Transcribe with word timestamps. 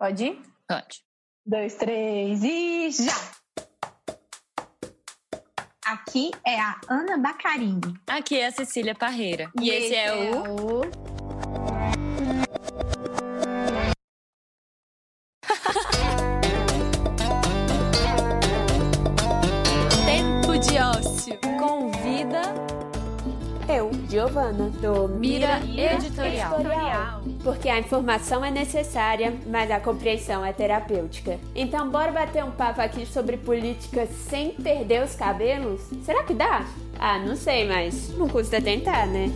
Pode 0.00 0.24
ir? 0.24 0.40
Pode. 0.66 1.04
Dois, 1.44 1.74
três 1.74 2.42
e 2.42 2.90
já! 2.90 3.12
Aqui 5.84 6.30
é 6.46 6.58
a 6.58 6.80
Ana 6.88 7.18
Bacarini. 7.18 8.00
Aqui 8.06 8.38
é 8.38 8.46
a 8.46 8.50
Cecília 8.50 8.94
Parreira. 8.94 9.52
E, 9.60 9.68
esse, 9.68 9.94
é, 9.94 10.10
o... 10.14 10.80
o... 10.80 10.80
Tempo 20.06 20.58
de 20.58 20.78
Ócio. 20.78 21.38
Convida 21.58 22.40
Eu, 23.68 23.90
Giovana, 24.08 24.70
do 24.70 25.08
Mira 25.08 25.60
Editorial. 25.66 27.09
Porque 27.42 27.70
a 27.70 27.78
informação 27.78 28.44
é 28.44 28.50
necessária, 28.50 29.34
mas 29.46 29.70
a 29.70 29.80
compreensão 29.80 30.44
é 30.44 30.52
terapêutica. 30.52 31.38
Então, 31.54 31.90
bora 31.90 32.12
bater 32.12 32.44
um 32.44 32.50
papo 32.50 32.82
aqui 32.82 33.06
sobre 33.06 33.38
política 33.38 34.06
sem 34.06 34.50
perder 34.52 35.02
os 35.02 35.14
cabelos? 35.14 35.80
Será 36.04 36.22
que 36.22 36.34
dá? 36.34 36.66
Ah, 36.98 37.18
não 37.18 37.34
sei, 37.34 37.66
mas 37.66 38.10
não 38.18 38.28
custa 38.28 38.60
tentar, 38.60 39.06
né? 39.06 39.28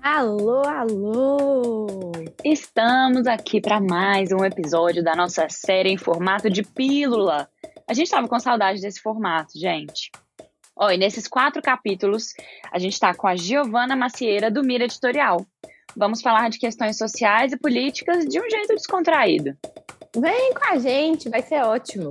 Alô, 0.00 0.62
alô! 0.62 2.12
Estamos 2.44 3.26
aqui 3.26 3.60
para 3.60 3.80
mais 3.80 4.30
um 4.30 4.44
episódio 4.44 5.02
da 5.02 5.16
nossa 5.16 5.48
série 5.48 5.90
em 5.90 5.96
formato 5.96 6.48
de 6.48 6.62
pílula. 6.62 7.48
A 7.88 7.94
gente 7.94 8.06
estava 8.06 8.28
com 8.28 8.38
saudade 8.38 8.80
desse 8.80 9.00
formato, 9.00 9.58
gente. 9.58 10.10
E 10.80 10.96
nesses 10.96 11.28
quatro 11.28 11.62
capítulos, 11.62 12.32
a 12.72 12.78
gente 12.78 12.94
está 12.94 13.14
com 13.14 13.26
a 13.26 13.36
Giovana 13.36 13.94
Macieira, 13.94 14.50
do 14.50 14.64
Mira 14.64 14.84
Editorial. 14.84 15.46
Vamos 15.96 16.22
falar 16.22 16.48
de 16.48 16.58
questões 16.58 16.96
sociais 16.96 17.52
e 17.52 17.58
políticas 17.58 18.24
de 18.24 18.40
um 18.40 18.50
jeito 18.50 18.74
descontraído. 18.74 19.56
Vem 20.16 20.54
com 20.54 20.72
a 20.72 20.78
gente, 20.78 21.28
vai 21.28 21.42
ser 21.42 21.62
ótimo. 21.62 22.10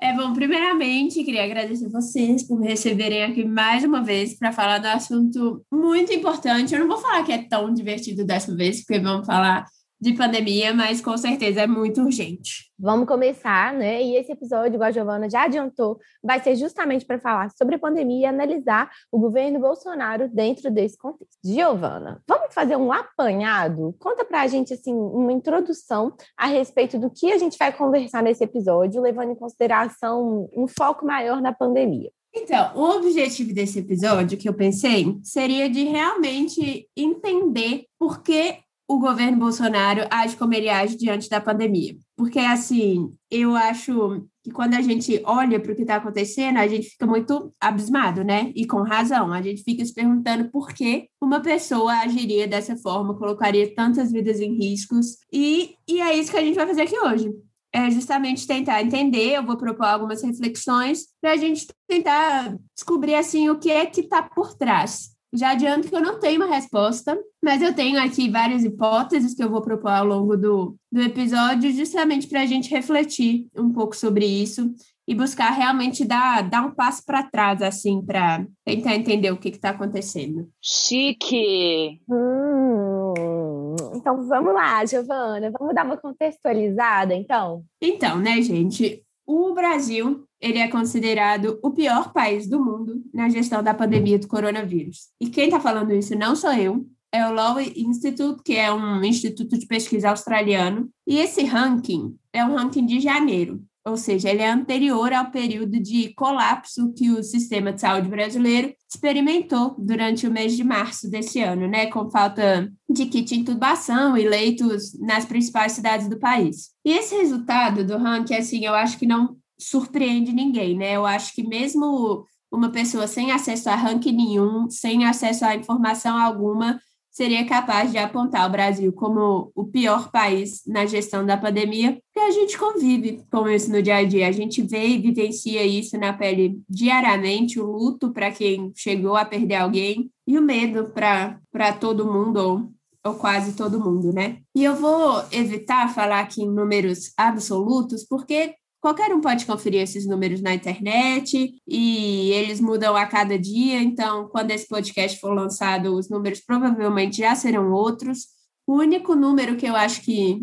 É 0.00 0.12
bom, 0.14 0.32
primeiramente, 0.32 1.22
queria 1.22 1.44
agradecer 1.44 1.88
vocês 1.88 2.42
por 2.42 2.58
me 2.58 2.66
receberem 2.66 3.22
aqui 3.22 3.44
mais 3.44 3.84
uma 3.84 4.02
vez 4.02 4.36
para 4.36 4.50
falar 4.50 4.78
do 4.78 4.88
assunto 4.88 5.64
muito 5.70 6.12
importante. 6.12 6.74
Eu 6.74 6.80
não 6.80 6.88
vou 6.88 6.98
falar 6.98 7.22
que 7.22 7.32
é 7.32 7.46
tão 7.46 7.72
divertido 7.72 8.24
dessa 8.24 8.52
vez, 8.54 8.84
porque 8.84 8.98
vamos 8.98 9.24
falar 9.24 9.64
de 10.02 10.14
pandemia, 10.14 10.74
mas 10.74 11.00
com 11.00 11.16
certeza 11.16 11.60
é 11.60 11.66
muito 11.66 12.02
urgente. 12.02 12.72
Vamos 12.76 13.06
começar, 13.06 13.72
né? 13.72 14.02
E 14.02 14.16
esse 14.16 14.32
episódio, 14.32 14.74
igual 14.74 14.88
a 14.88 14.90
Giovana 14.90 15.30
já 15.30 15.44
adiantou, 15.44 16.00
vai 16.20 16.40
ser 16.40 16.56
justamente 16.56 17.06
para 17.06 17.20
falar 17.20 17.52
sobre 17.56 17.76
a 17.76 17.78
pandemia 17.78 18.22
e 18.22 18.26
analisar 18.26 18.90
o 19.12 19.18
governo 19.20 19.60
Bolsonaro 19.60 20.28
dentro 20.28 20.72
desse 20.72 20.98
contexto. 20.98 21.38
Giovana, 21.44 22.20
vamos 22.26 22.52
fazer 22.52 22.74
um 22.74 22.92
apanhado? 22.92 23.94
Conta 24.00 24.24
para 24.24 24.42
a 24.42 24.48
gente, 24.48 24.74
assim, 24.74 24.92
uma 24.92 25.30
introdução 25.30 26.12
a 26.36 26.46
respeito 26.46 26.98
do 26.98 27.08
que 27.08 27.30
a 27.32 27.38
gente 27.38 27.56
vai 27.56 27.72
conversar 27.72 28.24
nesse 28.24 28.42
episódio, 28.42 29.00
levando 29.00 29.30
em 29.30 29.36
consideração 29.36 30.50
um 30.52 30.66
foco 30.66 31.06
maior 31.06 31.40
na 31.40 31.52
pandemia. 31.52 32.10
Então, 32.34 32.72
o 32.74 32.96
objetivo 32.96 33.52
desse 33.52 33.78
episódio 33.78 34.38
que 34.38 34.48
eu 34.48 34.54
pensei 34.54 35.18
seria 35.22 35.68
de 35.68 35.84
realmente 35.84 36.88
entender 36.96 37.84
por 37.98 38.22
que 38.22 38.56
o 38.94 38.98
governo 38.98 39.38
Bolsonaro 39.38 40.06
age 40.10 40.36
como 40.36 40.52
ele 40.52 40.68
age 40.68 40.96
diante 40.96 41.28
da 41.28 41.40
pandemia. 41.40 41.96
Porque, 42.16 42.38
assim, 42.38 43.12
eu 43.30 43.56
acho 43.56 44.26
que 44.44 44.50
quando 44.50 44.74
a 44.74 44.82
gente 44.82 45.22
olha 45.24 45.58
para 45.58 45.72
o 45.72 45.74
que 45.74 45.82
está 45.82 45.96
acontecendo, 45.96 46.58
a 46.58 46.66
gente 46.66 46.90
fica 46.90 47.06
muito 47.06 47.52
abismado, 47.60 48.22
né? 48.22 48.52
E 48.54 48.66
com 48.66 48.82
razão. 48.82 49.32
A 49.32 49.40
gente 49.40 49.62
fica 49.62 49.84
se 49.84 49.94
perguntando 49.94 50.50
por 50.50 50.72
que 50.74 51.08
uma 51.20 51.40
pessoa 51.40 51.92
agiria 52.00 52.46
dessa 52.46 52.76
forma, 52.76 53.16
colocaria 53.16 53.74
tantas 53.74 54.12
vidas 54.12 54.40
em 54.40 54.56
riscos. 54.58 55.16
E, 55.32 55.76
e 55.88 56.00
é 56.00 56.14
isso 56.14 56.30
que 56.30 56.36
a 56.36 56.42
gente 56.42 56.56
vai 56.56 56.66
fazer 56.66 56.82
aqui 56.82 56.98
hoje. 56.98 57.30
É 57.72 57.90
justamente 57.90 58.46
tentar 58.46 58.82
entender, 58.82 59.36
eu 59.36 59.46
vou 59.46 59.56
propor 59.56 59.86
algumas 59.86 60.22
reflexões 60.22 61.06
para 61.20 61.32
a 61.32 61.36
gente 61.38 61.66
tentar 61.88 62.54
descobrir, 62.76 63.14
assim, 63.14 63.48
o 63.48 63.58
que 63.58 63.70
é 63.70 63.86
que 63.86 64.02
está 64.02 64.22
por 64.22 64.54
trás 64.54 65.11
já 65.32 65.52
adianto 65.52 65.88
que 65.88 65.96
eu 65.96 66.02
não 66.02 66.18
tenho 66.20 66.42
uma 66.42 66.54
resposta, 66.54 67.18
mas 67.42 67.62
eu 67.62 67.74
tenho 67.74 67.98
aqui 67.98 68.28
várias 68.28 68.64
hipóteses 68.64 69.34
que 69.34 69.42
eu 69.42 69.50
vou 69.50 69.62
propor 69.62 69.90
ao 69.90 70.04
longo 70.04 70.36
do, 70.36 70.76
do 70.90 71.00
episódio, 71.00 71.72
justamente 71.72 72.28
para 72.28 72.42
a 72.42 72.46
gente 72.46 72.70
refletir 72.70 73.46
um 73.56 73.72
pouco 73.72 73.96
sobre 73.96 74.26
isso 74.26 74.74
e 75.08 75.14
buscar 75.14 75.50
realmente 75.50 76.04
dar, 76.04 76.48
dar 76.48 76.62
um 76.62 76.74
passo 76.74 77.04
para 77.04 77.22
trás, 77.22 77.60
assim, 77.62 78.04
para 78.04 78.46
tentar 78.64 78.94
entender 78.94 79.30
o 79.30 79.38
que 79.38 79.48
está 79.48 79.70
acontecendo. 79.70 80.48
Chique! 80.62 82.00
Hum, 82.08 83.74
então 83.94 84.28
vamos 84.28 84.54
lá, 84.54 84.84
Giovana, 84.84 85.50
vamos 85.50 85.74
dar 85.74 85.84
uma 85.84 85.96
contextualizada, 85.96 87.14
então? 87.14 87.64
Então, 87.80 88.18
né, 88.18 88.40
gente? 88.42 89.02
O 89.26 89.54
Brasil 89.54 90.24
ele 90.42 90.58
é 90.58 90.68
considerado 90.68 91.58
o 91.62 91.70
pior 91.70 92.12
país 92.12 92.48
do 92.48 92.62
mundo 92.62 93.00
na 93.14 93.28
gestão 93.28 93.62
da 93.62 93.72
pandemia 93.72 94.18
do 94.18 94.26
coronavírus. 94.26 95.08
E 95.20 95.28
quem 95.28 95.44
está 95.44 95.60
falando 95.60 95.94
isso 95.94 96.18
não 96.18 96.34
sou 96.34 96.52
eu, 96.52 96.84
é 97.12 97.26
o 97.26 97.32
Law 97.32 97.60
Institute, 97.60 98.42
que 98.42 98.56
é 98.56 98.72
um 98.72 99.04
instituto 99.04 99.56
de 99.56 99.66
pesquisa 99.66 100.10
australiano. 100.10 100.88
E 101.06 101.18
esse 101.18 101.44
ranking 101.44 102.16
é 102.32 102.44
um 102.44 102.56
ranking 102.56 102.86
de 102.86 102.98
janeiro, 102.98 103.62
ou 103.84 103.96
seja, 103.96 104.30
ele 104.30 104.42
é 104.42 104.50
anterior 104.50 105.12
ao 105.12 105.30
período 105.30 105.80
de 105.80 106.14
colapso 106.14 106.92
que 106.94 107.10
o 107.10 107.22
sistema 107.22 107.72
de 107.72 107.80
saúde 107.80 108.08
brasileiro 108.08 108.72
experimentou 108.88 109.74
durante 109.76 110.26
o 110.26 110.30
mês 110.30 110.56
de 110.56 110.62
março 110.62 111.10
desse 111.10 111.40
ano, 111.40 111.66
né, 111.66 111.86
com 111.86 112.08
falta 112.08 112.72
de 112.88 113.06
kit 113.06 113.28
de 113.28 113.40
intubação 113.40 114.16
e 114.16 114.26
leitos 114.26 114.98
nas 115.00 115.24
principais 115.24 115.72
cidades 115.72 116.08
do 116.08 116.18
país. 116.18 116.70
E 116.84 116.92
esse 116.92 117.16
resultado 117.16 117.84
do 117.84 117.98
ranking, 117.98 118.34
assim, 118.34 118.64
eu 118.64 118.74
acho 118.74 118.98
que 118.98 119.06
não 119.06 119.36
surpreende 119.62 120.32
ninguém, 120.32 120.76
né? 120.76 120.96
Eu 120.96 121.06
acho 121.06 121.34
que 121.34 121.46
mesmo 121.46 122.26
uma 122.50 122.70
pessoa 122.70 123.06
sem 123.06 123.32
acesso 123.32 123.70
a 123.70 123.74
ranking 123.74 124.12
nenhum, 124.12 124.68
sem 124.68 125.06
acesso 125.06 125.44
a 125.44 125.56
informação 125.56 126.16
alguma, 126.18 126.78
seria 127.12 127.46
capaz 127.46 127.92
de 127.92 127.98
apontar 127.98 128.48
o 128.48 128.52
Brasil 128.52 128.92
como 128.92 129.52
o 129.54 129.66
pior 129.66 130.10
país 130.10 130.62
na 130.66 130.86
gestão 130.86 131.24
da 131.24 131.36
pandemia, 131.36 131.92
porque 131.92 132.26
a 132.26 132.30
gente 132.30 132.58
convive 132.58 133.22
com 133.30 133.46
isso 133.48 133.70
no 133.70 133.82
dia 133.82 133.96
a 133.96 134.04
dia, 134.04 134.26
a 134.26 134.32
gente 134.32 134.62
vê 134.62 134.88
e 134.88 134.98
vivencia 134.98 135.64
isso 135.64 135.98
na 135.98 136.14
pele 136.14 136.58
diariamente, 136.68 137.60
o 137.60 137.70
luto 137.70 138.12
para 138.12 138.30
quem 138.30 138.72
chegou 138.74 139.14
a 139.14 139.26
perder 139.26 139.56
alguém 139.56 140.10
e 140.26 140.38
o 140.38 140.42
medo 140.42 140.90
para 140.90 141.72
todo 141.78 142.10
mundo, 142.10 142.36
ou, 142.38 142.72
ou 143.04 143.14
quase 143.14 143.54
todo 143.54 143.78
mundo, 143.78 144.10
né? 144.10 144.38
E 144.54 144.64
eu 144.64 144.74
vou 144.74 145.22
evitar 145.30 145.94
falar 145.94 146.20
aqui 146.20 146.42
em 146.42 146.50
números 146.50 147.12
absolutos, 147.16 148.06
porque 148.08 148.54
Qualquer 148.82 149.14
um 149.14 149.20
pode 149.20 149.46
conferir 149.46 149.80
esses 149.80 150.08
números 150.08 150.42
na 150.42 150.52
internet 150.52 151.54
e 151.68 152.30
eles 152.32 152.60
mudam 152.60 152.96
a 152.96 153.06
cada 153.06 153.38
dia. 153.38 153.80
Então, 153.80 154.28
quando 154.28 154.50
esse 154.50 154.66
podcast 154.66 155.20
for 155.20 155.32
lançado, 155.32 155.94
os 155.94 156.10
números 156.10 156.40
provavelmente 156.40 157.18
já 157.18 157.32
serão 157.36 157.70
outros. 157.70 158.26
O 158.66 158.74
único 158.74 159.14
número 159.14 159.56
que 159.56 159.66
eu 159.66 159.76
acho 159.76 160.02
que 160.02 160.40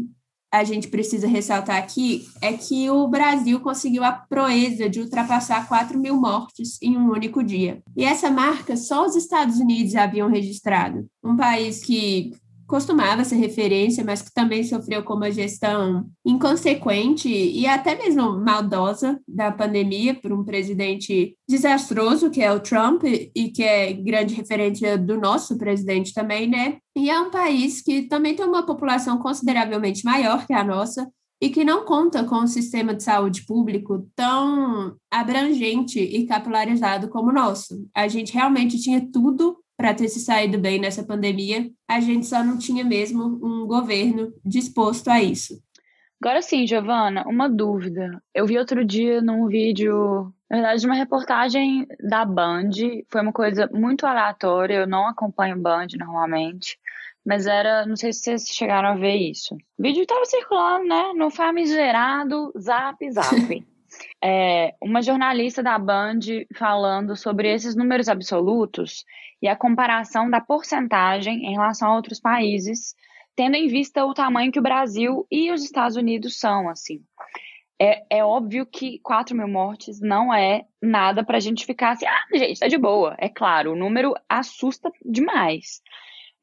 a 0.50 0.64
gente 0.64 0.88
precisa 0.88 1.28
ressaltar 1.28 1.76
aqui 1.76 2.30
é 2.42 2.54
que 2.54 2.90
o 2.90 3.10
Brasil 3.10 3.60
conseguiu 3.60 4.06
a 4.06 4.14
proeza 4.14 4.90
de 4.90 5.02
ultrapassar 5.02 5.68
4 5.68 6.00
mil 6.00 6.16
mortes 6.16 6.82
em 6.82 6.98
um 6.98 7.12
único 7.12 7.44
dia. 7.44 7.84
E 7.96 8.06
essa 8.06 8.32
marca 8.32 8.78
só 8.78 9.06
os 9.06 9.18
Estados 9.18 9.58
Unidos 9.58 9.96
haviam 9.96 10.30
registrado. 10.30 11.06
Um 11.22 11.36
país 11.36 11.84
que 11.84 12.34
costumava 12.70 13.26
ser 13.26 13.38
referência, 13.38 14.06
mas 14.06 14.22
que 14.22 14.32
também 14.32 14.64
sofreu 14.64 15.04
com 15.04 15.16
uma 15.16 15.32
gestão 15.32 16.06
inconsequente 16.24 17.28
e 17.28 17.66
até 17.66 17.98
mesmo 17.98 18.40
maldosa 18.40 19.20
da 19.28 19.52
pandemia 19.52 20.14
por 20.14 20.32
um 20.32 20.46
presidente 20.46 21.36
desastroso, 21.50 22.30
que 22.30 22.44
é 22.44 22.52
o 22.52 22.60
Trump, 22.60 23.04
e 23.04 23.50
que 23.50 23.64
é 23.64 23.92
grande 23.92 24.36
referência 24.36 25.00
do 25.00 25.20
nosso 25.20 25.58
presidente 25.58 26.14
também, 26.14 26.48
né? 26.48 26.78
E 26.96 27.10
é 27.10 27.20
um 27.20 27.32
país 27.32 27.82
que 27.82 28.04
também 28.04 28.36
tem 28.36 28.46
uma 28.46 28.64
população 28.64 29.18
consideravelmente 29.18 30.06
maior 30.06 30.46
que 30.46 30.54
a 30.54 30.64
nossa, 30.64 31.10
e 31.42 31.50
que 31.50 31.64
não 31.64 31.86
conta 31.86 32.24
com 32.24 32.36
um 32.36 32.48
sistema 32.48 32.94
de 32.94 33.02
saúde 33.02 33.46
público 33.46 34.08
tão 34.16 34.96
abrangente 35.10 36.00
e 36.00 36.28
capilarizado 36.28 37.08
como 37.08 37.30
o 37.30 37.34
nosso. 37.34 37.88
A 37.96 38.08
gente 38.08 38.34
realmente 38.34 38.80
tinha 38.80 39.02
tudo 39.12 39.58
para 39.80 39.94
ter 39.94 40.10
se 40.10 40.20
saído 40.20 40.60
bem 40.60 40.78
nessa 40.78 41.02
pandemia. 41.02 41.72
A 41.88 42.02
gente 42.02 42.26
só 42.26 42.44
não 42.44 42.58
tinha 42.58 42.84
mesmo 42.84 43.24
um 43.42 43.66
governo 43.66 44.34
disposto 44.44 45.08
a 45.08 45.24
isso. 45.24 45.58
Agora 46.22 46.42
sim, 46.42 46.68
Giovana, 46.68 47.24
uma 47.26 47.48
dúvida. 47.48 48.22
Eu 48.36 48.46
vi 48.46 48.58
outro 48.58 48.84
dia 48.84 49.22
num 49.22 49.48
vídeo, 49.48 50.34
na 50.52 50.58
verdade, 50.58 50.86
uma 50.86 50.96
reportagem 50.96 51.88
da 51.98 52.26
Band. 52.26 52.72
Foi 53.08 53.22
uma 53.22 53.32
coisa 53.32 53.70
muito 53.72 54.06
aleatória, 54.06 54.80
eu 54.80 54.88
não 54.88 55.08
acompanho 55.08 55.58
Band 55.58 55.88
normalmente. 55.98 56.78
Mas 57.26 57.48
era, 57.48 57.86
não 57.86 57.96
sei 57.96 58.12
se 58.12 58.20
vocês 58.20 58.48
chegaram 58.50 58.90
a 58.90 58.96
ver 58.96 59.16
isso. 59.16 59.56
O 59.78 59.82
vídeo 59.82 60.02
estava 60.02 60.26
circulando, 60.26 60.90
né? 60.90 61.14
No 61.16 61.30
famigerado 61.30 62.52
Zap 62.60 62.98
Zap. 63.12 63.66
é, 64.22 64.76
uma 64.82 65.02
jornalista 65.02 65.64
da 65.64 65.80
Band 65.80 66.20
falando 66.54 67.16
sobre 67.16 67.54
esses 67.54 67.78
números 67.78 68.10
absolutos 68.10 69.06
e 69.42 69.48
a 69.48 69.56
comparação 69.56 70.30
da 70.30 70.42
porcentagem 70.42 71.46
em 71.46 71.52
relação 71.54 71.90
a 71.90 71.96
outros 71.96 72.20
países, 72.20 72.96
tendo 73.36 73.56
em 73.56 73.68
vista 73.68 74.06
o 74.06 74.14
tamanho 74.14 74.52
que 74.52 74.60
o 74.60 74.64
Brasil 74.64 75.26
e 75.32 75.52
os 75.52 75.64
Estados 75.64 75.96
Unidos 75.96 76.40
são, 76.40 76.70
assim. 76.70 77.02
É, 77.82 78.04
é 78.10 78.26
óbvio 78.26 78.66
que 78.66 79.00
4 79.00 79.36
mil 79.36 79.48
mortes 79.48 80.02
não 80.02 80.34
é 80.34 80.66
nada 80.82 81.24
para 81.24 81.38
a 81.38 81.40
gente 81.40 81.66
ficar 81.66 81.92
assim, 81.92 82.06
ah, 82.06 82.26
gente, 82.38 82.60
tá 82.60 82.68
de 82.68 82.78
boa. 82.78 83.16
É 83.18 83.30
claro, 83.30 83.72
o 83.72 83.76
número 83.76 84.14
assusta 84.28 84.92
demais. 85.04 85.82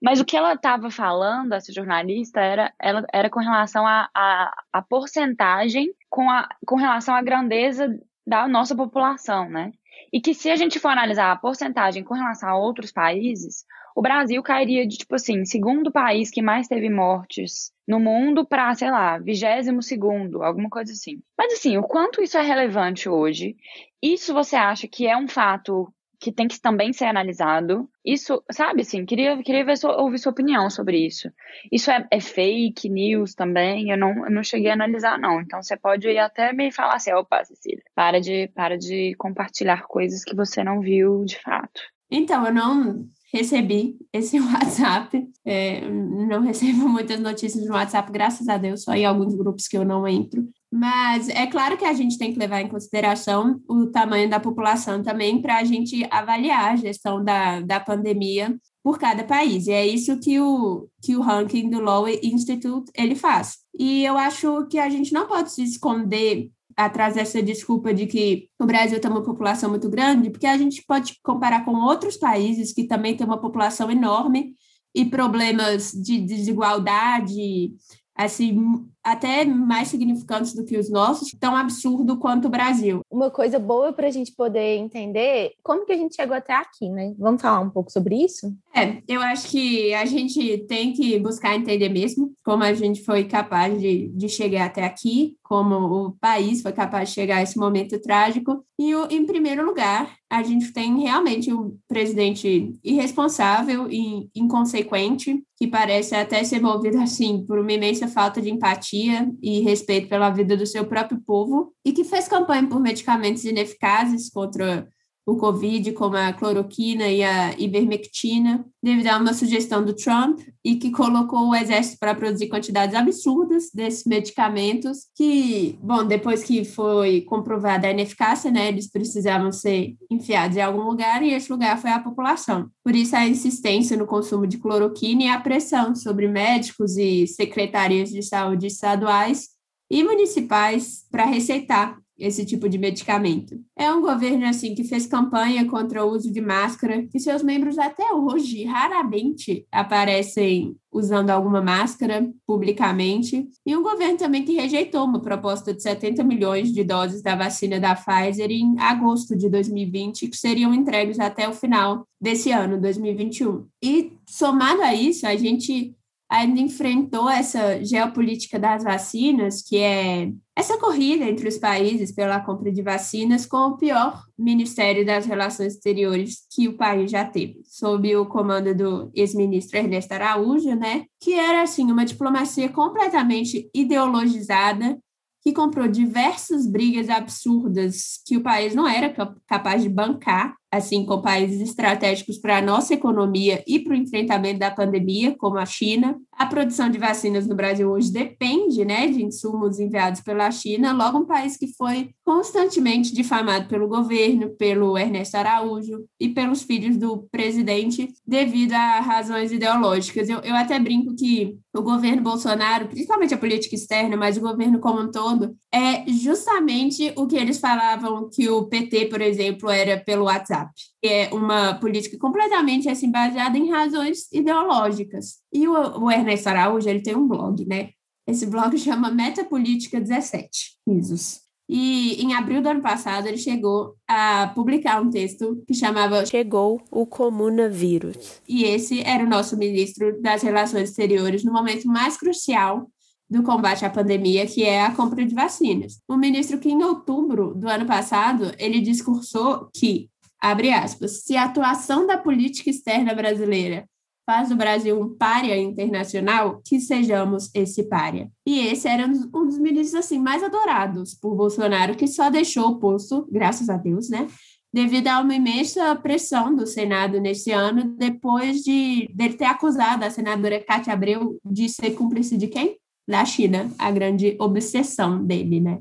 Mas 0.00 0.20
o 0.20 0.24
que 0.24 0.36
ela 0.36 0.54
estava 0.54 0.90
falando, 0.90 1.52
essa 1.52 1.72
jornalista, 1.72 2.40
era, 2.40 2.72
ela, 2.80 3.04
era 3.12 3.28
com 3.28 3.40
relação 3.40 3.86
à 3.86 4.08
a, 4.14 4.44
a, 4.44 4.64
a, 4.74 4.82
porcentagem 4.82 5.92
com, 6.08 6.30
a, 6.30 6.48
com 6.66 6.76
relação 6.76 7.14
à 7.14 7.22
grandeza 7.22 7.88
da 8.26 8.46
nossa 8.48 8.74
população, 8.74 9.48
né? 9.48 9.72
E 10.12 10.20
que 10.20 10.34
se 10.34 10.50
a 10.50 10.56
gente 10.56 10.78
for 10.78 10.88
analisar 10.88 11.32
a 11.32 11.36
porcentagem 11.36 12.04
com 12.04 12.14
relação 12.14 12.48
a 12.48 12.58
outros 12.58 12.92
países, 12.92 13.64
o 13.94 14.02
Brasil 14.02 14.42
cairia 14.42 14.86
de, 14.86 14.98
tipo 14.98 15.14
assim, 15.14 15.44
segundo 15.44 15.90
país 15.90 16.30
que 16.30 16.42
mais 16.42 16.68
teve 16.68 16.90
mortes 16.90 17.72
no 17.88 17.98
mundo 17.98 18.44
para, 18.46 18.74
sei 18.74 18.90
lá, 18.90 19.18
vigésimo 19.18 19.82
segundo, 19.82 20.42
alguma 20.42 20.68
coisa 20.68 20.92
assim. 20.92 21.22
Mas 21.36 21.54
assim, 21.54 21.78
o 21.78 21.82
quanto 21.82 22.22
isso 22.22 22.36
é 22.36 22.42
relevante 22.42 23.08
hoje? 23.08 23.56
Isso 24.02 24.34
você 24.34 24.54
acha 24.54 24.86
que 24.86 25.06
é 25.06 25.16
um 25.16 25.26
fato 25.26 25.90
que 26.18 26.32
tem 26.32 26.48
que 26.48 26.60
também 26.60 26.92
ser 26.92 27.06
analisado. 27.06 27.88
Isso, 28.04 28.42
sabe, 28.50 28.82
assim, 28.82 29.04
queria, 29.04 29.42
queria 29.42 29.64
ver 29.64 29.74
ouvir 29.98 30.18
sua 30.18 30.32
opinião 30.32 30.68
sobre 30.70 31.04
isso. 31.04 31.30
Isso 31.70 31.90
é, 31.90 32.06
é, 32.10 32.20
fake 32.20 32.88
news 32.88 33.34
também? 33.34 33.90
Eu 33.90 33.98
não, 33.98 34.24
eu 34.24 34.30
não 34.30 34.42
cheguei 34.42 34.70
a 34.70 34.74
analisar, 34.74 35.18
não. 35.18 35.40
Então 35.40 35.62
você 35.62 35.76
pode 35.76 36.08
até 36.18 36.52
me 36.52 36.72
falar 36.72 36.94
assim, 36.94 37.12
opa, 37.12 37.44
Cecília, 37.44 37.82
para 37.94 38.20
de, 38.20 38.48
para 38.48 38.76
de 38.78 39.14
compartilhar 39.16 39.82
coisas 39.86 40.24
que 40.24 40.34
você 40.34 40.62
não 40.64 40.80
viu 40.80 41.24
de 41.24 41.40
fato. 41.40 41.80
Então, 42.10 42.46
eu 42.46 42.54
não 42.54 43.06
recebi 43.32 43.96
esse 44.12 44.38
WhatsApp. 44.40 45.26
É, 45.44 45.80
não 45.88 46.40
recebo 46.40 46.88
muitas 46.88 47.20
notícias 47.20 47.66
no 47.66 47.74
WhatsApp, 47.74 48.10
graças 48.10 48.48
a 48.48 48.56
Deus, 48.56 48.82
só 48.82 48.94
em 48.94 49.04
alguns 49.04 49.34
grupos 49.34 49.68
que 49.68 49.76
eu 49.76 49.84
não 49.84 50.06
entro. 50.06 50.48
Mas 50.76 51.30
é 51.30 51.46
claro 51.46 51.78
que 51.78 51.86
a 51.86 51.94
gente 51.94 52.18
tem 52.18 52.34
que 52.34 52.38
levar 52.38 52.60
em 52.60 52.68
consideração 52.68 53.58
o 53.66 53.86
tamanho 53.86 54.28
da 54.28 54.38
população 54.38 55.02
também 55.02 55.40
para 55.40 55.56
a 55.56 55.64
gente 55.64 56.06
avaliar 56.10 56.72
a 56.72 56.76
gestão 56.76 57.24
da, 57.24 57.62
da 57.62 57.80
pandemia 57.80 58.54
por 58.84 58.98
cada 58.98 59.24
país. 59.24 59.66
E 59.66 59.72
é 59.72 59.86
isso 59.86 60.20
que 60.20 60.38
o, 60.38 60.86
que 61.02 61.16
o 61.16 61.22
ranking 61.22 61.70
do 61.70 61.80
Law 61.80 62.06
Institute 62.06 62.90
ele 62.94 63.14
faz. 63.14 63.56
E 63.78 64.04
eu 64.04 64.18
acho 64.18 64.66
que 64.66 64.78
a 64.78 64.90
gente 64.90 65.14
não 65.14 65.26
pode 65.26 65.50
se 65.50 65.62
esconder 65.62 66.50
atrás 66.76 67.14
dessa 67.14 67.42
desculpa 67.42 67.94
de 67.94 68.06
que 68.06 68.50
o 68.60 68.66
Brasil 68.66 69.00
tem 69.00 69.10
uma 69.10 69.24
população 69.24 69.70
muito 69.70 69.88
grande, 69.88 70.28
porque 70.28 70.46
a 70.46 70.58
gente 70.58 70.84
pode 70.86 71.18
comparar 71.22 71.64
com 71.64 71.74
outros 71.74 72.18
países 72.18 72.74
que 72.74 72.84
também 72.84 73.16
têm 73.16 73.26
uma 73.26 73.40
população 73.40 73.90
enorme 73.90 74.52
e 74.94 75.06
problemas 75.06 75.92
de 75.92 76.20
desigualdade, 76.20 77.72
assim, 78.14 78.86
até 79.06 79.44
mais 79.44 79.86
significantes 79.86 80.52
do 80.52 80.64
que 80.64 80.76
os 80.76 80.90
nossos, 80.90 81.30
tão 81.38 81.54
absurdo 81.54 82.16
quanto 82.16 82.46
o 82.46 82.50
Brasil. 82.50 83.02
Uma 83.08 83.30
coisa 83.30 83.56
boa 83.56 83.92
para 83.92 84.08
a 84.08 84.10
gente 84.10 84.32
poder 84.32 84.78
entender 84.78 85.52
como 85.62 85.86
que 85.86 85.92
a 85.92 85.96
gente 85.96 86.16
chegou 86.16 86.36
até 86.36 86.52
aqui, 86.52 86.88
né? 86.88 87.14
Vamos 87.16 87.40
falar 87.40 87.60
um 87.60 87.70
pouco 87.70 87.92
sobre 87.92 88.16
isso? 88.16 88.52
É, 88.74 89.00
eu 89.06 89.20
acho 89.22 89.48
que 89.48 89.94
a 89.94 90.04
gente 90.04 90.58
tem 90.66 90.92
que 90.92 91.18
buscar 91.20 91.54
entender 91.54 91.88
mesmo 91.88 92.32
como 92.44 92.64
a 92.64 92.74
gente 92.74 93.04
foi 93.04 93.24
capaz 93.24 93.80
de, 93.80 94.08
de 94.08 94.28
chegar 94.28 94.66
até 94.66 94.84
aqui, 94.84 95.36
como 95.42 95.76
o 95.76 96.12
país 96.20 96.60
foi 96.60 96.72
capaz 96.72 97.08
de 97.08 97.14
chegar 97.14 97.36
a 97.36 97.42
esse 97.42 97.56
momento 97.56 98.00
trágico. 98.00 98.64
E, 98.78 98.92
em 99.14 99.24
primeiro 99.24 99.64
lugar, 99.64 100.16
a 100.28 100.42
gente 100.42 100.72
tem 100.72 101.00
realmente 101.00 101.52
um 101.52 101.78
presidente 101.88 102.74
irresponsável 102.82 103.88
e 103.90 104.28
inconsequente, 104.34 105.42
que 105.56 105.66
parece 105.66 106.14
até 106.14 106.42
ser 106.42 106.60
movido 106.60 106.98
assim 106.98 107.44
por 107.46 107.58
uma 107.58 107.72
imensa 107.72 108.08
falta 108.08 108.42
de 108.42 108.50
empatia 108.50 108.95
e 109.42 109.60
respeito 109.60 110.08
pela 110.08 110.30
vida 110.30 110.56
do 110.56 110.66
seu 110.66 110.86
próprio 110.86 111.20
povo, 111.20 111.72
e 111.84 111.92
que 111.92 112.04
fez 112.04 112.28
campanha 112.28 112.68
por 112.68 112.80
medicamentos 112.80 113.44
ineficazes 113.44 114.30
contra 114.30 114.88
o 115.26 115.36
Covid, 115.36 115.90
como 115.92 116.16
a 116.16 116.32
cloroquina 116.32 117.08
e 117.08 117.24
a 117.24 117.52
ivermectina, 117.58 118.64
devido 118.80 119.08
a 119.08 119.18
uma 119.18 119.34
sugestão 119.34 119.84
do 119.84 119.92
Trump, 119.92 120.38
e 120.64 120.76
que 120.76 120.92
colocou 120.92 121.48
o 121.48 121.54
exército 121.54 121.98
para 121.98 122.14
produzir 122.14 122.48
quantidades 122.48 122.94
absurdas 122.94 123.70
desses 123.74 124.04
medicamentos, 124.04 125.06
que, 125.16 125.76
bom, 125.82 126.04
depois 126.04 126.44
que 126.44 126.64
foi 126.64 127.22
comprovada 127.22 127.88
a 127.88 127.90
ineficácia, 127.90 128.52
né, 128.52 128.68
eles 128.68 128.88
precisavam 128.88 129.50
ser 129.50 129.96
enfiados 130.08 130.56
em 130.56 130.62
algum 130.62 130.82
lugar, 130.82 131.20
e 131.24 131.32
esse 131.32 131.50
lugar 131.50 131.76
foi 131.76 131.90
a 131.90 131.98
população. 131.98 132.68
Por 132.84 132.94
isso, 132.94 133.16
a 133.16 133.26
insistência 133.26 133.96
no 133.96 134.06
consumo 134.06 134.46
de 134.46 134.58
cloroquina 134.58 135.24
e 135.24 135.28
a 135.28 135.40
pressão 135.40 135.96
sobre 135.96 136.28
médicos 136.28 136.96
e 136.96 137.26
secretarias 137.26 138.10
de 138.10 138.22
saúde 138.22 138.68
estaduais 138.68 139.48
e 139.90 140.04
municipais 140.04 141.04
para 141.10 141.24
receitar 141.24 141.98
esse 142.18 142.44
tipo 142.44 142.68
de 142.68 142.78
medicamento. 142.78 143.60
É 143.76 143.92
um 143.92 144.00
governo 144.00 144.46
assim 144.46 144.74
que 144.74 144.84
fez 144.84 145.06
campanha 145.06 145.66
contra 145.66 146.04
o 146.04 146.10
uso 146.10 146.32
de 146.32 146.40
máscara, 146.40 147.06
que 147.06 147.20
seus 147.20 147.42
membros 147.42 147.78
até 147.78 148.12
hoje 148.12 148.64
raramente 148.64 149.66
aparecem 149.70 150.76
usando 150.92 151.28
alguma 151.28 151.60
máscara 151.60 152.26
publicamente, 152.46 153.46
e 153.66 153.76
um 153.76 153.82
governo 153.82 154.16
também 154.16 154.44
que 154.44 154.54
rejeitou 154.54 155.04
uma 155.04 155.20
proposta 155.20 155.74
de 155.74 155.82
70 155.82 156.24
milhões 156.24 156.72
de 156.72 156.82
doses 156.82 157.22
da 157.22 157.36
vacina 157.36 157.78
da 157.78 157.94
Pfizer 157.94 158.50
em 158.50 158.78
agosto 158.78 159.36
de 159.36 159.50
2020, 159.50 160.28
que 160.28 160.36
seriam 160.36 160.72
entregues 160.72 161.20
até 161.20 161.46
o 161.46 161.52
final 161.52 162.06
desse 162.18 162.50
ano, 162.50 162.80
2021. 162.80 163.66
E 163.82 164.12
somado 164.26 164.80
a 164.80 164.94
isso, 164.94 165.26
a 165.26 165.36
gente 165.36 165.94
ainda 166.28 166.60
enfrentou 166.60 167.28
essa 167.30 167.84
geopolítica 167.84 168.58
das 168.58 168.82
vacinas, 168.82 169.62
que 169.62 169.78
é 169.78 170.32
essa 170.56 170.78
corrida 170.78 171.24
entre 171.24 171.48
os 171.48 171.58
países 171.58 172.12
pela 172.12 172.40
compra 172.40 172.72
de 172.72 172.82
vacinas, 172.82 173.46
com 173.46 173.58
o 173.58 173.76
pior 173.76 174.24
Ministério 174.38 175.04
das 175.04 175.26
Relações 175.26 175.74
Exteriores 175.74 176.46
que 176.50 176.66
o 176.66 176.76
país 176.76 177.10
já 177.10 177.24
teve, 177.24 177.60
sob 177.64 178.16
o 178.16 178.26
comando 178.26 178.74
do 178.74 179.10
ex-ministro 179.14 179.78
Ernesto 179.78 180.14
Araújo, 180.14 180.74
né? 180.74 181.04
Que 181.20 181.34
era 181.34 181.62
assim 181.62 181.90
uma 181.92 182.04
diplomacia 182.04 182.68
completamente 182.68 183.70
ideologizada 183.74 184.98
que 185.42 185.52
comprou 185.52 185.86
diversas 185.86 186.66
brigas 186.66 187.08
absurdas 187.08 188.20
que 188.26 188.36
o 188.36 188.42
país 188.42 188.74
não 188.74 188.88
era 188.88 189.14
capaz 189.46 189.80
de 189.80 189.88
bancar 189.88 190.56
assim 190.76 191.04
com 191.04 191.20
países 191.20 191.60
estratégicos 191.60 192.38
para 192.38 192.58
a 192.58 192.62
nossa 192.62 192.94
economia 192.94 193.62
e 193.66 193.78
para 193.78 193.94
o 193.94 193.96
enfrentamento 193.96 194.60
da 194.60 194.70
pandemia, 194.70 195.34
como 195.36 195.58
a 195.58 195.66
China. 195.66 196.16
A 196.32 196.46
produção 196.46 196.90
de 196.90 196.98
vacinas 196.98 197.46
no 197.46 197.54
Brasil 197.54 197.90
hoje 197.90 198.12
depende 198.12 198.84
né, 198.84 199.06
de 199.08 199.24
insumos 199.24 199.78
enviados 199.78 200.20
pela 200.20 200.50
China, 200.50 200.92
logo 200.92 201.18
um 201.18 201.26
país 201.26 201.56
que 201.56 201.68
foi 201.74 202.10
constantemente 202.24 203.14
difamado 203.14 203.68
pelo 203.68 203.88
governo, 203.88 204.50
pelo 204.50 204.98
Ernesto 204.98 205.36
Araújo 205.36 206.04
e 206.20 206.28
pelos 206.28 206.62
filhos 206.62 206.96
do 206.96 207.26
presidente 207.30 208.08
devido 208.26 208.72
a 208.72 209.00
razões 209.00 209.52
ideológicas. 209.52 210.28
Eu, 210.28 210.40
eu 210.40 210.54
até 210.54 210.78
brinco 210.78 211.14
que 211.14 211.56
o 211.74 211.82
governo 211.82 212.22
Bolsonaro, 212.22 212.88
principalmente 212.88 213.34
a 213.34 213.38
política 213.38 213.74
externa, 213.74 214.16
mas 214.16 214.36
o 214.36 214.40
governo 214.40 214.80
como 214.80 215.00
um 215.00 215.10
todo, 215.10 215.54
é 215.72 216.10
justamente 216.10 217.12
o 217.16 217.26
que 217.26 217.36
eles 217.36 217.58
falavam 217.58 218.28
que 218.32 218.48
o 218.48 218.64
PT, 218.64 219.06
por 219.06 219.20
exemplo, 219.20 219.70
era 219.70 219.98
pelo 219.98 220.24
WhatsApp 220.24 220.65
Que 221.02 221.08
é 221.08 221.34
uma 221.34 221.74
política 221.74 222.18
completamente 222.18 222.88
assim 222.88 223.10
baseada 223.10 223.56
em 223.56 223.70
razões 223.70 224.30
ideológicas. 224.32 225.38
E 225.52 225.66
o, 225.66 226.04
o 226.04 226.10
Ernesto 226.10 226.48
Araújo, 226.48 226.88
ele 226.88 227.02
tem 227.02 227.16
um 227.16 227.26
blog, 227.26 227.64
né? 227.66 227.90
Esse 228.26 228.46
blog 228.46 228.76
chama 228.78 229.10
Metapolítica 229.10 230.00
17, 230.00 230.76
ISOs. 230.88 231.46
E 231.68 232.22
em 232.22 232.32
abril 232.32 232.62
do 232.62 232.68
ano 232.68 232.80
passado 232.80 233.26
ele 233.26 233.38
chegou 233.38 233.96
a 234.06 234.52
publicar 234.54 235.02
um 235.02 235.10
texto 235.10 235.64
que 235.66 235.74
chamava 235.74 236.24
Chegou 236.24 236.80
o 236.92 237.04
Comunavírus. 237.04 238.40
E 238.48 238.62
esse 238.64 239.00
era 239.02 239.24
o 239.24 239.28
nosso 239.28 239.56
ministro 239.56 240.20
das 240.22 240.42
Relações 240.42 240.90
Exteriores 240.90 241.42
no 241.42 241.52
momento 241.52 241.88
mais 241.88 242.16
crucial 242.16 242.88
do 243.28 243.42
combate 243.42 243.84
à 243.84 243.90
pandemia, 243.90 244.46
que 244.46 244.62
é 244.62 244.84
a 244.84 244.94
compra 244.94 245.26
de 245.26 245.34
vacinas. 245.34 246.00
O 246.06 246.16
ministro 246.16 246.58
que 246.58 246.70
em 246.70 246.82
outubro 246.84 247.52
do 247.54 247.68
ano 247.68 247.84
passado 247.84 248.52
ele 248.58 248.80
discursou 248.80 249.68
que 249.74 250.08
abre 250.40 250.72
aspas, 250.72 251.24
se 251.24 251.36
a 251.36 251.44
atuação 251.44 252.06
da 252.06 252.18
política 252.18 252.70
externa 252.70 253.14
brasileira 253.14 253.86
faz 254.26 254.48
do 254.48 254.56
Brasil 254.56 255.00
um 255.00 255.16
párea 255.16 255.56
internacional, 255.56 256.60
que 256.64 256.80
sejamos 256.80 257.48
esse 257.54 257.84
párea. 257.84 258.28
E 258.44 258.58
esse 258.58 258.88
era 258.88 259.06
um 259.06 259.46
dos 259.46 259.56
ministros 259.56 259.94
assim 259.94 260.18
mais 260.18 260.42
adorados 260.42 261.14
por 261.14 261.36
Bolsonaro, 261.36 261.94
que 261.94 262.08
só 262.08 262.28
deixou 262.28 262.70
o 262.70 262.78
posto, 262.80 263.26
graças 263.30 263.68
a 263.68 263.76
Deus, 263.76 264.10
né? 264.10 264.26
Devido 264.74 265.08
a 265.08 265.20
uma 265.20 265.34
imensa 265.34 265.94
pressão 265.94 266.54
do 266.54 266.66
Senado 266.66 267.20
nesse 267.20 267.52
ano, 267.52 267.94
depois 267.96 268.62
de 268.62 269.08
dele 269.14 269.34
ter 269.34 269.44
acusado 269.44 270.04
a 270.04 270.10
senadora 270.10 270.62
Cátia 270.62 270.92
Abreu 270.92 271.38
de 271.44 271.68
ser 271.68 271.92
cúmplice 271.92 272.36
de 272.36 272.48
quem? 272.48 272.76
Da 273.08 273.24
China, 273.24 273.70
a 273.78 273.90
grande 273.92 274.36
obsessão 274.40 275.24
dele, 275.24 275.60
né? 275.60 275.78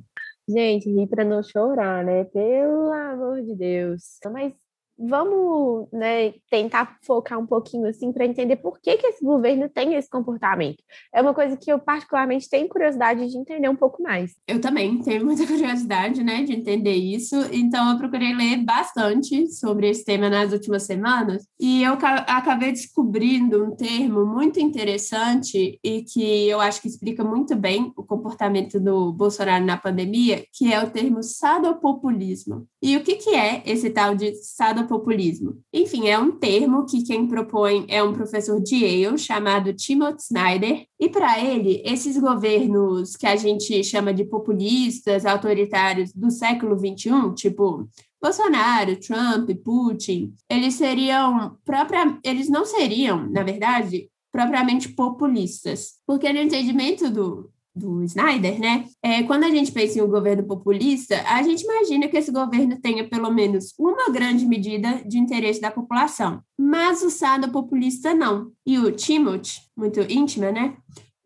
Gente, 0.48 0.88
ri 0.92 1.08
para 1.08 1.24
não 1.26 1.42
chorar, 1.42 2.04
né? 2.06 2.24
Pelo 2.26 2.92
amor 2.94 3.42
de 3.42 3.56
Deus. 3.56 4.20
Mas 4.32 4.54
vamos 4.98 5.88
né, 5.92 6.34
tentar 6.50 6.98
focar 7.02 7.38
um 7.38 7.46
pouquinho 7.46 7.88
assim 7.88 8.12
para 8.12 8.26
entender 8.26 8.56
por 8.58 8.80
que, 8.80 8.98
que 8.98 9.08
esse 9.08 9.24
governo 9.24 9.70
tem 9.70 9.96
esse 9.96 10.10
comportamento. 10.10 10.82
É 11.14 11.22
uma 11.22 11.34
coisa 11.34 11.58
que 11.58 11.72
eu 11.72 11.80
particularmente 11.80 12.50
tenho 12.50 12.68
curiosidade 12.70 13.30
de 13.30 13.38
entender 13.38 13.70
um 13.70 13.76
pouco 13.76 14.02
mais. 14.02 14.36
Eu 14.48 14.62
também 14.62 15.02
tenho 15.02 15.26
muita 15.26 15.46
curiosidade, 15.48 16.24
né, 16.24 16.44
de 16.44 16.54
entender 16.54 16.94
isso. 16.94 17.36
Então 17.52 17.92
eu 17.92 17.98
procurei 17.98 18.34
ler 18.34 18.58
bastante 18.58 19.52
sobre 19.52 19.90
esse 19.90 20.06
tema 20.06 20.30
nas 20.30 20.54
últimas 20.54 20.84
semanas 20.84 21.46
e 21.60 21.84
eu 21.84 21.94
acabei 21.94 22.72
descobrindo 22.72 23.64
um 23.64 23.76
termo 23.76 24.26
muito 24.26 24.60
interessante 24.60 25.80
e 25.84 26.04
que 26.04 26.48
eu 26.48 26.62
acho 26.62 26.82
que 26.82 26.88
explica 26.88 27.24
muito 27.24 27.56
bem 27.56 27.92
o 27.98 28.04
comportamento 28.04 28.80
do 28.80 29.12
Bolsonaro 29.12 29.66
na 29.66 29.78
pandemia, 29.78 30.46
que 30.54 30.72
é 30.72 30.82
o 30.82 30.90
termo 30.90 31.22
sadopopulismo. 31.22 32.68
E 32.82 32.96
o 32.96 33.04
que, 33.04 33.16
que 33.16 33.32
é 33.32 33.64
esse 33.66 33.90
tal 33.90 34.16
de 34.16 34.34
sadopopulismo? 34.36 34.85
Populismo. 34.86 35.58
Enfim, 35.74 36.08
é 36.08 36.18
um 36.18 36.32
termo 36.32 36.86
que 36.86 37.04
quem 37.04 37.28
propõe 37.28 37.86
é 37.88 38.04
um 38.04 38.14
professor 38.14 38.62
de 38.62 38.76
Yale 38.76 39.18
chamado 39.18 39.74
Timothy 39.74 40.22
Snyder, 40.22 40.88
e 41.00 41.10
para 41.10 41.44
ele, 41.44 41.82
esses 41.86 42.18
governos 42.18 43.16
que 43.16 43.28
a 43.28 43.36
gente 43.36 43.84
chama 43.84 44.14
de 44.14 44.24
populistas, 44.24 45.26
autoritários 45.26 46.14
do 46.14 46.32
século 46.32 46.78
XXI, 46.78 47.34
tipo 47.36 47.88
Bolsonaro, 48.22 48.96
Trump, 49.00 49.50
Putin, 49.64 50.34
eles 50.50 50.74
seriam 50.76 51.58
própria, 51.64 52.18
eles 52.24 52.50
não 52.50 52.66
seriam, 52.66 53.30
na 53.30 53.44
verdade, 53.44 54.10
propriamente 54.32 54.90
populistas, 54.90 55.94
porque 56.06 56.34
no 56.34 56.40
entendimento 56.40 57.10
do, 57.10 57.50
do 57.76 58.02
Snyder, 58.04 58.60
né? 58.60 58.86
É, 59.04 59.24
quando 59.24 59.44
a 59.44 59.50
gente 59.50 59.72
pensa 59.72 60.00
em 60.00 60.02
um 60.02 60.08
governo 60.08 60.44
populista, 60.44 61.22
a 61.28 61.44
gente 61.44 61.64
imagina 61.64 62.08
que 62.08 62.18
esse 62.18 62.32
governo 62.32 62.80
tenha 62.80 63.08
pelo 63.08 63.32
menos 63.32 63.74
uma 63.78 64.10
grande 64.10 64.46
medida 64.46 65.02
de 65.06 65.18
interesse 65.18 65.60
da 65.60 65.70
população. 65.70 66.42
Mas 66.58 67.04
o 67.04 67.10
Sado 67.10 67.52
populista 67.52 68.14
não. 68.14 68.52
E 68.66 68.80
o 68.80 68.92
Timothy, 68.92 69.62
muito 69.76 70.00
íntima, 70.02 70.52
né? 70.52 70.78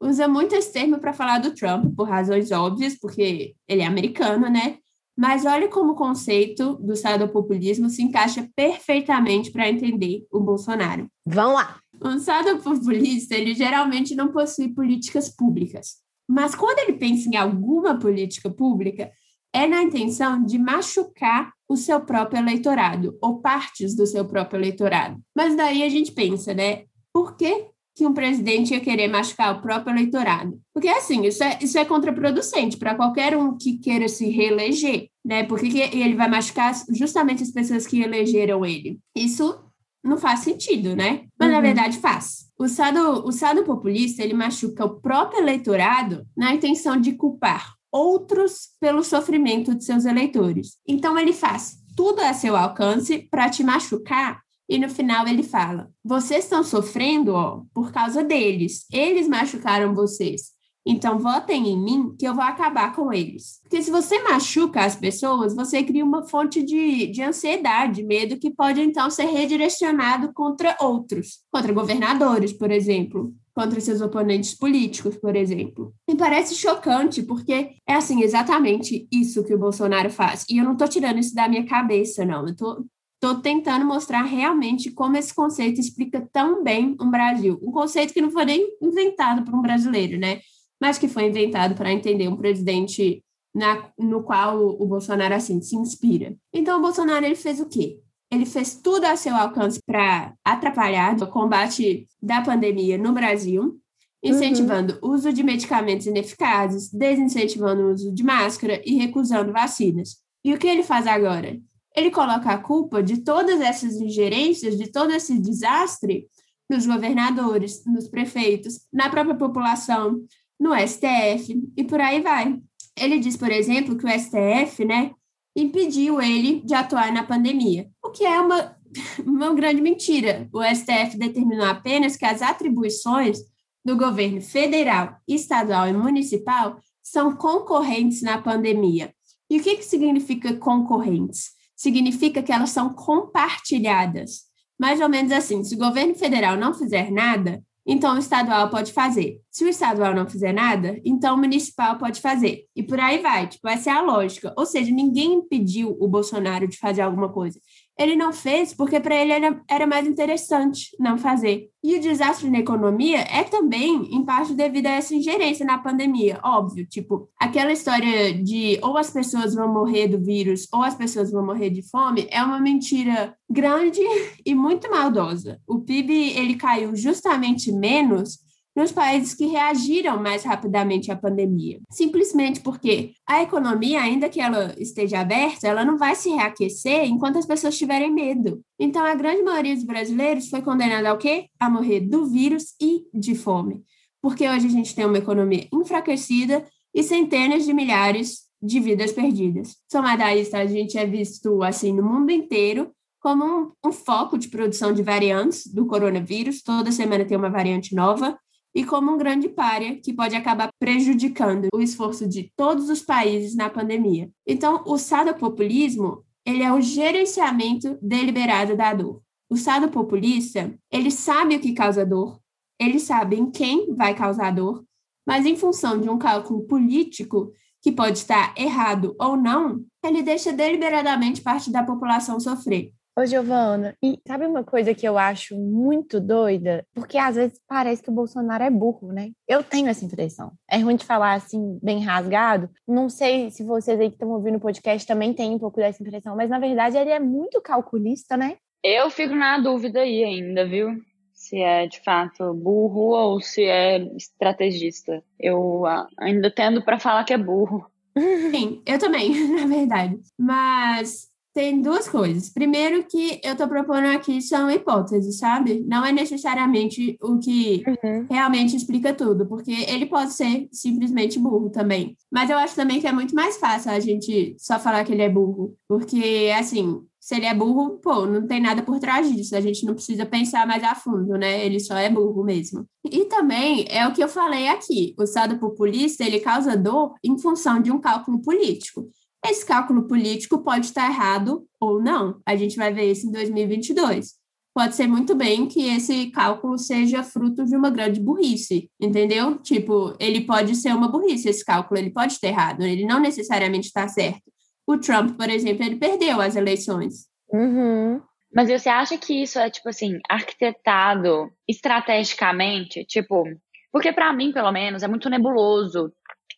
Usa 0.01 0.27
muito 0.27 0.56
esse 0.56 0.72
termo 0.72 0.98
para 0.98 1.13
falar 1.13 1.39
do 1.39 1.53
Trump, 1.53 1.94
por 1.96 2.08
razões 2.08 2.51
óbvias, 2.51 2.98
porque 2.98 3.53
ele 3.68 3.82
é 3.82 3.86
americano, 3.86 4.50
né? 4.50 4.77
Mas 5.18 5.46
olha 5.46 5.68
como 5.68 5.91
o 5.91 5.96
conceito 5.96 6.75
do 6.75 6.96
sadopopulismo 6.96 7.89
se 7.89 8.01
encaixa 8.01 8.50
perfeitamente 8.56 9.51
para 9.51 9.70
entender 9.70 10.25
o 10.32 10.39
Bolsonaro. 10.39 11.08
Vamos 11.25 11.56
lá! 11.56 11.77
Um 12.01 12.18
sadopopulista, 12.18 13.36
ele 13.36 13.53
geralmente 13.53 14.15
não 14.15 14.32
possui 14.32 14.70
políticas 14.70 15.27
públicas. 15.27 15.98
Mas 16.30 16.54
quando 16.54 16.78
ele 16.80 16.94
pensa 16.94 17.28
em 17.28 17.36
alguma 17.36 17.98
política 17.98 18.52
pública, 18.52 19.12
é 19.52 19.66
na 19.66 19.82
intenção 19.82 20.44
de 20.44 20.60
machucar 20.60 21.52
o 21.68 21.76
seu 21.76 22.00
próprio 22.02 22.40
eleitorado, 22.40 23.18
ou 23.20 23.42
partes 23.42 23.96
do 23.96 24.06
seu 24.06 24.24
próprio 24.26 24.60
eleitorado. 24.60 25.20
Mas 25.36 25.56
daí 25.56 25.82
a 25.82 25.90
gente 25.90 26.12
pensa, 26.12 26.54
né? 26.54 26.84
Por 27.12 27.36
que, 27.36 27.66
que 27.96 28.06
um 28.06 28.14
presidente 28.14 28.74
ia 28.74 28.80
querer 28.80 29.08
machucar 29.08 29.58
o 29.58 29.62
próprio 29.62 29.96
eleitorado? 29.96 30.60
Porque, 30.72 30.88
assim, 30.88 31.26
isso 31.26 31.44
é, 31.44 31.58
isso 31.62 31.80
é 31.80 31.86
contraproducente 31.86 32.78
para 32.78 32.94
qualquer 32.94 33.36
um 33.36 33.58
que 33.58 33.80
queira 33.80 34.08
se 34.08 34.30
reeleger, 34.30 35.10
né? 35.26 35.44
Porque 35.44 35.70
que 35.70 35.80
ele 35.80 36.16
vai 36.16 36.30
machucar 36.30 36.74
justamente 36.92 37.42
as 37.42 37.52
pessoas 37.52 37.88
que 37.88 38.02
elegeram 38.02 38.64
ele. 38.64 39.00
Isso 39.16 39.60
não 40.04 40.18
faz 40.18 40.42
sentido, 40.42 40.96
né? 40.96 41.26
Mas 41.40 41.50
uhum. 41.50 41.56
na 41.56 41.62
verdade 41.62 41.98
faz. 41.98 42.49
O 42.60 42.68
sado, 42.68 43.25
o 43.25 43.32
sado 43.32 43.63
populista 43.63 44.22
ele 44.22 44.34
machuca 44.34 44.84
o 44.84 45.00
próprio 45.00 45.39
eleitorado 45.39 46.28
na 46.36 46.54
intenção 46.54 47.00
de 47.00 47.13
culpar 47.13 47.74
outros 47.89 48.72
pelo 48.82 49.01
sofrimento 49.01 49.74
de 49.74 49.86
seus 49.86 50.04
eleitores. 50.04 50.78
Então 50.86 51.18
ele 51.18 51.32
faz 51.32 51.78
tudo 51.96 52.20
a 52.20 52.34
seu 52.34 52.58
alcance 52.58 53.20
para 53.32 53.50
te 53.50 53.63
machucar 53.63 54.42
e 54.68 54.78
no 54.78 54.89
final 54.89 55.25
ele 55.25 55.42
fala: 55.42 55.89
vocês 56.04 56.44
estão 56.44 56.62
sofrendo 56.62 57.34
ó, 57.34 57.63
por 57.74 57.94
causa 57.94 58.24
deles. 58.24 58.86
Eles 58.92 59.28
machucaram 59.28 59.96
vocês. 59.96 60.51
Então, 60.86 61.20
votem 61.20 61.68
em 61.68 61.78
mim 61.78 62.16
que 62.18 62.28
eu 62.28 62.34
vou 62.34 62.44
acabar 62.44 62.96
com 62.96 63.14
eles. 63.14 63.60
Porque 63.62 63.82
se 63.82 63.92
você 63.92 64.22
machuca 64.24 64.82
as 64.82 64.96
pessoas, 64.96 65.56
você 65.56 65.84
cria 65.84 66.04
uma 66.04 66.28
fonte 66.28 66.64
de, 66.64 67.08
de 67.08 67.22
ansiedade, 67.22 68.04
medo 68.04 68.40
que 68.40 68.52
pode 68.52 68.82
então 68.82 69.10
ser 69.10 69.26
redirecionado 69.26 70.34
contra 70.34 70.76
outros, 70.80 71.40
contra 71.52 71.74
governadores, 71.74 72.54
por 72.54 72.72
exemplo, 72.72 73.34
contra 73.54 73.80
seus 73.82 74.02
oponentes 74.02 74.56
políticos, 74.56 75.18
por 75.18 75.36
exemplo. 75.36 75.94
Me 76.10 76.16
parece 76.16 76.56
chocante, 76.56 77.22
porque 77.22 77.76
é 77.86 77.94
assim, 77.94 78.24
exatamente 78.24 79.08
isso 79.12 79.44
que 79.44 79.54
o 79.54 79.60
Bolsonaro 79.60 80.10
faz. 80.10 80.46
E 80.50 80.58
eu 80.58 80.64
não 80.64 80.74
estou 80.74 80.88
tirando 80.88 81.20
isso 81.20 81.36
da 81.36 81.48
minha 81.48 81.66
cabeça, 81.66 82.26
não. 82.26 82.48
Eu 82.48 82.56
tô, 82.56 82.86
Estou 83.22 83.42
tentando 83.42 83.84
mostrar 83.84 84.24
realmente 84.24 84.92
como 84.92 85.18
esse 85.18 85.36
conceito 85.36 85.82
explica 85.82 86.26
tão 86.32 86.64
bem 86.64 86.96
um 87.02 87.12
Brasil. 87.12 87.60
Um 87.62 87.70
conceito 87.70 88.14
que 88.14 88.22
não 88.22 88.32
foi 88.32 88.46
nem 88.46 88.78
inventado 88.82 89.44
por 89.44 89.54
um 89.54 89.62
brasileiro, 89.62 90.18
né? 90.18 90.40
Mas 90.80 90.98
que 90.98 91.08
foi 91.08 91.26
inventado 91.26 91.76
para 91.76 91.92
entender 91.92 92.28
um 92.28 92.38
presidente 92.38 93.24
na, 93.54 93.92
no 93.98 94.24
qual 94.24 94.58
o, 94.58 94.84
o, 94.84 94.86
Bolsonaro 94.86 95.34
assim 95.34 95.62
se 95.62 95.76
inspira. 95.76 96.36
Então 96.54 96.80
o 96.80 96.82
Bolsonaro 96.82 97.26
ele 97.26 97.36
fez 97.36 97.60
o 97.60 97.68
quê? 97.68 98.00
Ele 98.32 98.46
fez 98.46 98.76
tudo 98.76 99.06
a 99.06 99.16
seu 99.16 99.36
alcance 99.36 99.82
para 99.84 100.34
atrapalhar 100.46 101.16
o 101.22 101.28
combate 101.28 102.08
da 102.22 102.42
pandemia 102.42 102.98
no 102.98 103.12
Brasil, 103.12 103.80
incentivando 104.24 105.00
uhum. 105.02 105.10
o 105.10 105.14
uso 105.14 105.34
de 105.34 105.42
medicamentos 105.42 106.06
ineficazes, 106.06 106.92
desincentivando 106.92 107.84
o 107.84 107.92
uso 107.92 108.14
de 108.14 108.24
máscara 108.24 108.82
e 108.86 108.96
recusando 108.96 109.52
vacinas. 109.52 110.18
E 110.44 110.54
o 110.54 110.60
que 110.60 110.68
ele 110.68 110.84
faz 110.84 111.08
agora? 111.08 111.60
Ele 111.96 112.12
coloca 112.12 112.52
a 112.52 112.58
culpa 112.58 113.02
de 113.02 113.22
todas 113.22 113.60
essas 113.62 113.96
ingerências, 113.96 114.78
de 114.78 114.92
todo 114.92 115.12
esse 115.12 115.40
desastre, 115.40 116.28
nos 116.70 116.86
governadores, 116.86 117.84
nos 117.86 118.08
prefeitos, 118.08 118.86
na 118.94 119.10
própria 119.10 119.36
população, 119.36 120.22
no 120.60 120.72
STF 120.75 121.72
e 121.78 121.84
por 121.84 122.01
aí 122.01 122.22
vai. 122.22 122.60
Ele 122.98 123.20
diz, 123.20 123.38
por 123.38 123.51
exemplo, 123.51 123.98
que 123.98 124.06
o 124.06 124.10
STF, 124.10 124.84
né, 124.84 125.12
impediu 125.56 126.22
ele 126.22 126.62
de 126.62 126.74
atuar 126.74 127.12
na 127.12 127.24
pandemia, 127.24 127.89
o 128.04 128.10
que 128.10 128.25
é 128.25 128.39
uma, 128.39 128.75
uma 129.25 129.54
grande 129.54 129.82
mentira. 129.82 130.50
O 130.54 130.62
STF 130.63 131.18
determinou 131.18 131.66
apenas 131.66 132.16
que 132.16 132.25
as 132.25 132.42
atribuições 132.42 133.39
do 133.84 133.96
governo 133.96 134.42
federal, 134.42 135.16
estadual 135.28 135.88
e 135.88 135.94
municipal 135.94 136.78
são 137.01 137.36
concorrentes 137.36 138.22
na 138.22 138.42
pandemia. 138.42 139.13
E 139.50 139.60
o 139.60 139.63
que, 139.63 139.78
que 139.78 139.86
significa 139.86 140.54
concorrentes? 140.54 141.51
Significa 141.75 142.44
que 142.44 142.51
elas 142.51 142.70
são 142.70 142.94
compartilhadas. 142.94 144.42
Mais 144.80 145.01
ou 145.01 145.10
menos 145.10 145.32
assim, 145.32 145.63
se 145.63 145.75
o 145.75 145.78
governo 145.80 146.13
federal 146.13 146.56
não 146.56 146.74
fizer 146.74 147.12
nada, 147.12 147.63
então 147.86 148.16
o 148.16 148.20
estadual 148.20 148.70
pode 148.70 148.94
fazer. 148.94 149.42
Se 149.50 149.64
o 149.64 149.68
estadual 149.68 150.14
não 150.14 150.28
fizer 150.30 150.54
nada, 150.54 151.00
então 151.04 151.36
o 151.36 151.38
municipal 151.38 151.98
pode 151.98 152.22
fazer. 152.22 152.66
E 152.76 152.84
por 152.84 153.00
aí 153.00 153.20
vai, 153.20 153.48
tipo, 153.48 153.68
essa 153.68 153.90
é 153.90 153.94
a 153.94 154.02
lógica. 154.02 154.54
Ou 154.58 154.66
seja, 154.66 154.92
ninguém 154.92 155.34
impediu 155.34 155.98
o 156.00 156.08
Bolsonaro 156.08 156.68
de 156.68 156.78
fazer 156.78 157.02
alguma 157.02 157.32
coisa. 157.32 157.60
Ele 158.00 158.15
não 158.15 158.32
fez 158.32 158.74
porque 158.74 158.98
para 159.00 159.15
ele 159.15 159.34
era, 159.68 159.86
mais 159.86 160.08
interessante 160.08 160.96
não 160.98 161.18
fazer. 161.18 161.70
E 161.84 161.98
o 161.98 162.01
desastre 162.01 162.50
na 162.50 162.60
economia 162.60 163.20
é 163.20 163.44
também, 163.44 164.08
em 164.15 164.24
parte, 164.24 164.53
devido 164.53 164.88
a 164.88 164.91
essa 164.91 165.13
ingerência 165.13 165.65
na 165.65 165.77
pandemia, 165.77 166.39
óbvio. 166.44 166.86
Tipo, 166.86 167.29
aquela 167.38 167.74
história 167.74 168.34
de 168.34 168.79
ou 168.82 168.98
as 168.98 169.12
pessoas 169.12 169.53
vão 169.53 169.72
morrer 169.72 170.08
do 170.08 170.20
vírus 170.20 170.68
ou 170.74 170.82
as 170.82 170.96
pessoas 170.96 171.29
vão 171.32 171.46
morrer 171.46 171.70
de 171.70 171.82
fome 171.82 172.27
é 172.32 172.41
uma 172.41 172.60
mentira 172.60 173.36
grande 173.50 174.01
e 174.46 174.56
muito 174.56 174.89
maldosa. 174.89 175.60
O 175.68 175.79
PIB 175.79 176.38
ele 176.38 176.56
caiu 176.56 176.96
justamente 176.96 177.72
menos 177.72 178.39
nos 178.80 178.94
países 178.94 179.36
que 179.36 179.46
reagiram 179.46 180.22
mais 180.22 180.44
rapidamente 180.44 181.12
à 181.12 181.16
pandemia. 181.16 181.82
Simplesmente 181.92 182.62
porque 182.62 183.12
a 183.28 183.44
economia, 183.44 184.02
ainda 184.02 184.30
que 184.30 184.40
ela 184.40 184.74
esteja 184.78 185.20
aberta, 185.20 185.68
ela 185.68 185.84
não 185.84 185.98
vai 185.98 186.16
se 186.16 186.30
reaquecer 186.30 187.04
enquanto 187.04 187.38
as 187.38 187.46
pessoas 187.46 187.78
tiverem 187.78 188.10
medo. 188.10 188.62
Então, 188.80 189.04
a 189.04 189.14
grande 189.16 189.44
maioria 189.44 189.76
dos 189.76 189.84
brasileiros 189.84 190.50
foi 190.50 190.62
condenada 190.62 191.10
ao 191.10 191.18
quê? 191.18 191.48
A 191.60 191.70
morrer 191.70 192.00
do 192.00 192.26
vírus 192.26 192.74
e 192.82 193.04
de 193.14 193.36
fome. 193.36 193.84
Porque 194.22 194.48
hoje 194.48 194.68
a 194.68 194.72
gente 194.72 194.96
tem 194.96 195.06
uma 195.06 195.18
economia 195.18 195.68
enfraquecida 195.74 196.66
e 196.96 197.04
centenas 197.04 197.66
de 197.66 197.74
milhares 197.74 198.48
de 198.62 198.80
vidas 198.80 199.12
perdidas. 199.12 199.76
Somado 199.92 200.24
a 200.24 200.34
isso, 200.34 200.56
a 200.56 200.66
gente 200.66 200.98
é 200.98 201.06
visto 201.06 201.62
assim 201.64 201.92
no 201.92 202.04
mundo 202.04 202.32
inteiro 202.32 202.92
como 203.20 203.44
um, 203.44 203.72
um, 203.86 203.92
foco 203.92 204.38
de 204.38 204.48
produção 204.48 204.94
de 204.94 205.04
variantes 205.04 205.68
do 205.68 205.86
coronavírus. 205.86 206.62
Toda 206.62 206.94
semana 206.94 207.26
tem 207.26 207.38
uma 207.38 207.50
variante 207.50 207.94
nova 207.94 208.38
e 208.74 208.84
como 208.84 209.12
um 209.12 209.18
grande 209.18 209.50
párea 209.50 209.96
que 209.96 210.14
pode 210.14 210.36
acabar 210.36 210.70
prejudicando 210.80 211.68
o 211.74 211.82
esforço 211.82 212.28
de 212.28 212.52
todos 212.56 212.90
os 212.90 213.02
países 213.02 213.56
na 213.56 213.70
pandemia. 213.70 214.30
Então, 214.46 214.84
o 214.86 214.98
sadopopulismo, 214.98 216.24
ele 216.46 216.64
é 216.64 216.72
o 216.72 216.82
gerenciamento 216.82 217.98
deliberado 218.02 218.76
da 218.76 218.94
dor. 218.94 219.22
O 219.50 219.58
sadopopulista, 219.58 220.74
ele 220.92 221.10
sabe 221.10 221.56
o 221.56 221.60
que 221.60 221.74
causa 221.74 222.06
dor, 222.06 222.40
ele 222.80 223.00
sabe 223.00 223.36
em 223.36 223.50
quem 223.50 223.94
vai 223.96 224.14
causar 224.14 224.52
dor, 224.52 224.84
mas 225.26 225.46
em 225.46 225.56
função 225.56 226.00
de 226.00 226.10
um 226.10 226.18
cálculo 226.18 226.66
político, 226.66 227.52
que 227.82 227.92
pode 227.92 228.18
estar 228.18 228.54
errado 228.58 229.16
ou 229.20 229.38
não, 229.38 229.84
ele 230.04 230.22
deixa 230.22 230.52
deliberadamente 230.52 231.42
parte 231.42 231.72
da 231.72 231.84
população 231.84 232.40
sofrer. 232.40 232.92
Ô, 233.20 233.26
Giovana, 233.26 233.98
e 234.02 234.18
sabe 234.26 234.46
uma 234.46 234.64
coisa 234.64 234.96
que 234.96 235.06
eu 235.06 235.18
acho 235.18 235.54
muito 235.60 236.22
doida? 236.22 236.88
Porque 236.94 237.18
às 237.18 237.36
vezes 237.36 237.60
parece 237.68 238.02
que 238.02 238.10
o 238.10 238.14
Bolsonaro 238.14 238.64
é 238.64 238.70
burro, 238.70 239.12
né? 239.12 239.32
Eu 239.46 239.62
tenho 239.62 239.90
essa 239.90 240.06
impressão. 240.06 240.54
É 240.72 240.78
ruim 240.78 240.96
de 240.96 241.04
falar 241.04 241.34
assim, 241.34 241.78
bem 241.84 242.02
rasgado. 242.02 242.70
Não 242.88 243.10
sei 243.10 243.52
se 243.52 243.62
vocês 243.62 244.00
aí 244.00 244.08
que 244.08 244.16
estão 244.16 244.30
ouvindo 244.30 244.56
o 244.56 244.62
podcast 244.62 245.06
também 245.06 245.34
têm 245.34 245.52
um 245.52 245.60
pouco 245.60 245.82
dessa 245.82 246.02
impressão, 246.02 246.34
mas 246.34 246.50
na 246.50 246.60
verdade 246.60 246.98
ele 246.98 247.10
é 247.10 247.20
muito 247.20 247.60
calculista, 247.60 248.38
né? 248.38 248.56
Eu 248.82 249.10
fico 249.10 249.36
na 249.36 249.60
dúvida 249.60 250.00
aí 250.00 250.24
ainda, 250.24 250.66
viu? 250.66 250.96
Se 251.34 251.58
é 251.58 251.88
de 251.88 252.00
fato 252.00 252.54
burro 252.54 253.10
ou 253.10 253.42
se 253.42 253.66
é 253.66 253.98
estrategista. 254.16 255.22
Eu 255.38 255.84
ainda 256.18 256.50
tendo 256.50 256.82
para 256.82 256.98
falar 256.98 257.26
que 257.26 257.34
é 257.34 257.38
burro. 257.38 257.86
Sim, 258.16 258.82
eu 258.86 258.98
também, 258.98 259.30
na 259.60 259.68
verdade. 259.68 260.18
Mas 260.38 261.29
tem 261.53 261.82
duas 261.82 262.08
coisas. 262.08 262.50
Primeiro, 262.50 263.03
que 263.06 263.39
eu 263.44 263.53
estou 263.53 263.68
propondo 263.68 264.06
aqui 264.06 264.41
são 264.41 264.70
hipóteses, 264.70 265.38
sabe? 265.38 265.84
Não 265.88 266.06
é 266.06 266.12
necessariamente 266.12 267.18
o 267.22 267.39
que 267.39 267.84
uhum. 267.88 268.25
realmente 268.29 268.75
explica 268.75 269.13
tudo, 269.13 269.46
porque 269.46 269.72
ele 269.72 270.06
pode 270.06 270.34
ser 270.34 270.68
simplesmente 270.72 271.39
burro 271.39 271.70
também. 271.70 272.15
Mas 272.32 272.50
eu 272.50 272.58
acho 272.58 272.75
também 272.75 273.00
que 273.00 273.08
é 273.08 273.12
muito 273.12 273.36
mais 273.36 273.58
fácil 273.58 273.91
a 273.91 274.00
gente 274.00 274.56
só 274.58 274.79
falar 274.79 275.03
que 275.03 275.12
ele 275.12 275.22
é 275.22 275.29
burro, 275.29 275.75
porque, 275.88 276.51
assim, 276.58 277.01
se 277.20 277.36
ele 277.36 277.46
é 277.46 277.53
burro, 277.53 278.00
pô, 278.00 278.25
não 278.25 278.48
tem 278.48 278.62
nada 278.62 278.82
por 278.82 279.00
trás 279.00 279.32
disso. 279.32 279.56
A 279.56 279.62
gente 279.62 279.86
não 279.86 279.94
precisa 279.94 280.25
pensar 280.25 280.65
mais 280.65 280.84
a 280.84 280.96
fundo, 280.96 281.38
né? 281.38 281.65
Ele 281.65 281.79
só 281.79 281.96
é 281.98 282.10
burro 282.10 282.44
mesmo. 282.44 282.88
E 283.06 283.25
também 283.25 283.86
é 283.89 284.08
o 284.08 284.13
que 284.13 284.24
eu 284.24 284.29
falei 284.29 284.68
aqui: 284.68 285.13
o 285.18 285.24
Estado 285.24 285.60
populista 285.60 286.24
ele 286.24 286.39
causa 286.39 286.77
dor 286.77 287.13
em 287.24 287.38
função 287.38 287.82
de 287.82 287.91
um 287.91 288.00
cálculo 288.00 288.41
político. 288.41 289.10
Esse 289.46 289.65
cálculo 289.65 290.08
político 290.08 290.60
pode 290.63 290.88
estar 290.88 291.10
errado 291.10 291.65
ou 291.79 292.01
não. 292.01 292.41
A 292.46 292.55
gente 292.55 292.75
vai 292.75 292.93
ver 292.93 293.12
isso 293.12 293.27
em 293.27 293.31
2022. 293.31 294.39
Pode 294.74 294.96
ser 294.96 295.08
muito 295.08 295.36
bem 295.36 295.67
que 295.67 295.88
esse 295.88 296.29
cálculo 296.31 296.77
seja 296.77 297.24
fruto 297.24 297.65
de 297.65 297.75
uma 297.75 297.89
grande 297.89 298.19
burrice, 298.19 298.89
entendeu? 299.00 299.58
Tipo, 299.58 300.15
ele 300.19 300.41
pode 300.41 300.75
ser 300.75 300.93
uma 300.93 301.08
burrice, 301.08 301.50
esse 301.50 301.65
cálculo, 301.65 302.00
ele 302.00 302.12
pode 302.12 302.34
estar 302.34 302.48
errado, 302.48 302.84
ele 302.84 303.05
não 303.05 303.19
necessariamente 303.19 303.88
está 303.88 304.08
certo. 304.08 304.43
O 304.86 304.98
Trump, 304.98 305.36
por 305.36 305.50
exemplo, 305.50 305.84
ele 305.84 305.98
perdeu 305.98 306.39
as 306.39 306.55
eleições. 306.55 307.27
Uhum. 307.51 308.22
Mas 308.53 308.69
você 308.69 308.89
acha 308.89 309.17
que 309.17 309.43
isso 309.43 309.60
é, 309.60 309.69
tipo 309.69 309.89
assim, 309.89 310.19
arquitetado 310.29 311.50
estrategicamente? 311.67 313.05
Tipo, 313.05 313.43
porque 313.91 314.12
para 314.12 314.31
mim, 314.34 314.51
pelo 314.51 314.72
menos, 314.72 315.03
é 315.03 315.08
muito 315.08 315.29
nebuloso 315.29 316.12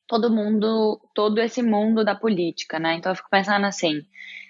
todo 0.07 0.29
mundo, 0.29 0.99
todo 1.13 1.39
esse 1.39 1.61
mundo 1.61 2.03
da 2.03 2.15
política, 2.15 2.79
né? 2.79 2.95
Então 2.95 3.11
eu 3.11 3.15
fico 3.15 3.29
pensando 3.29 3.65
assim, 3.65 4.01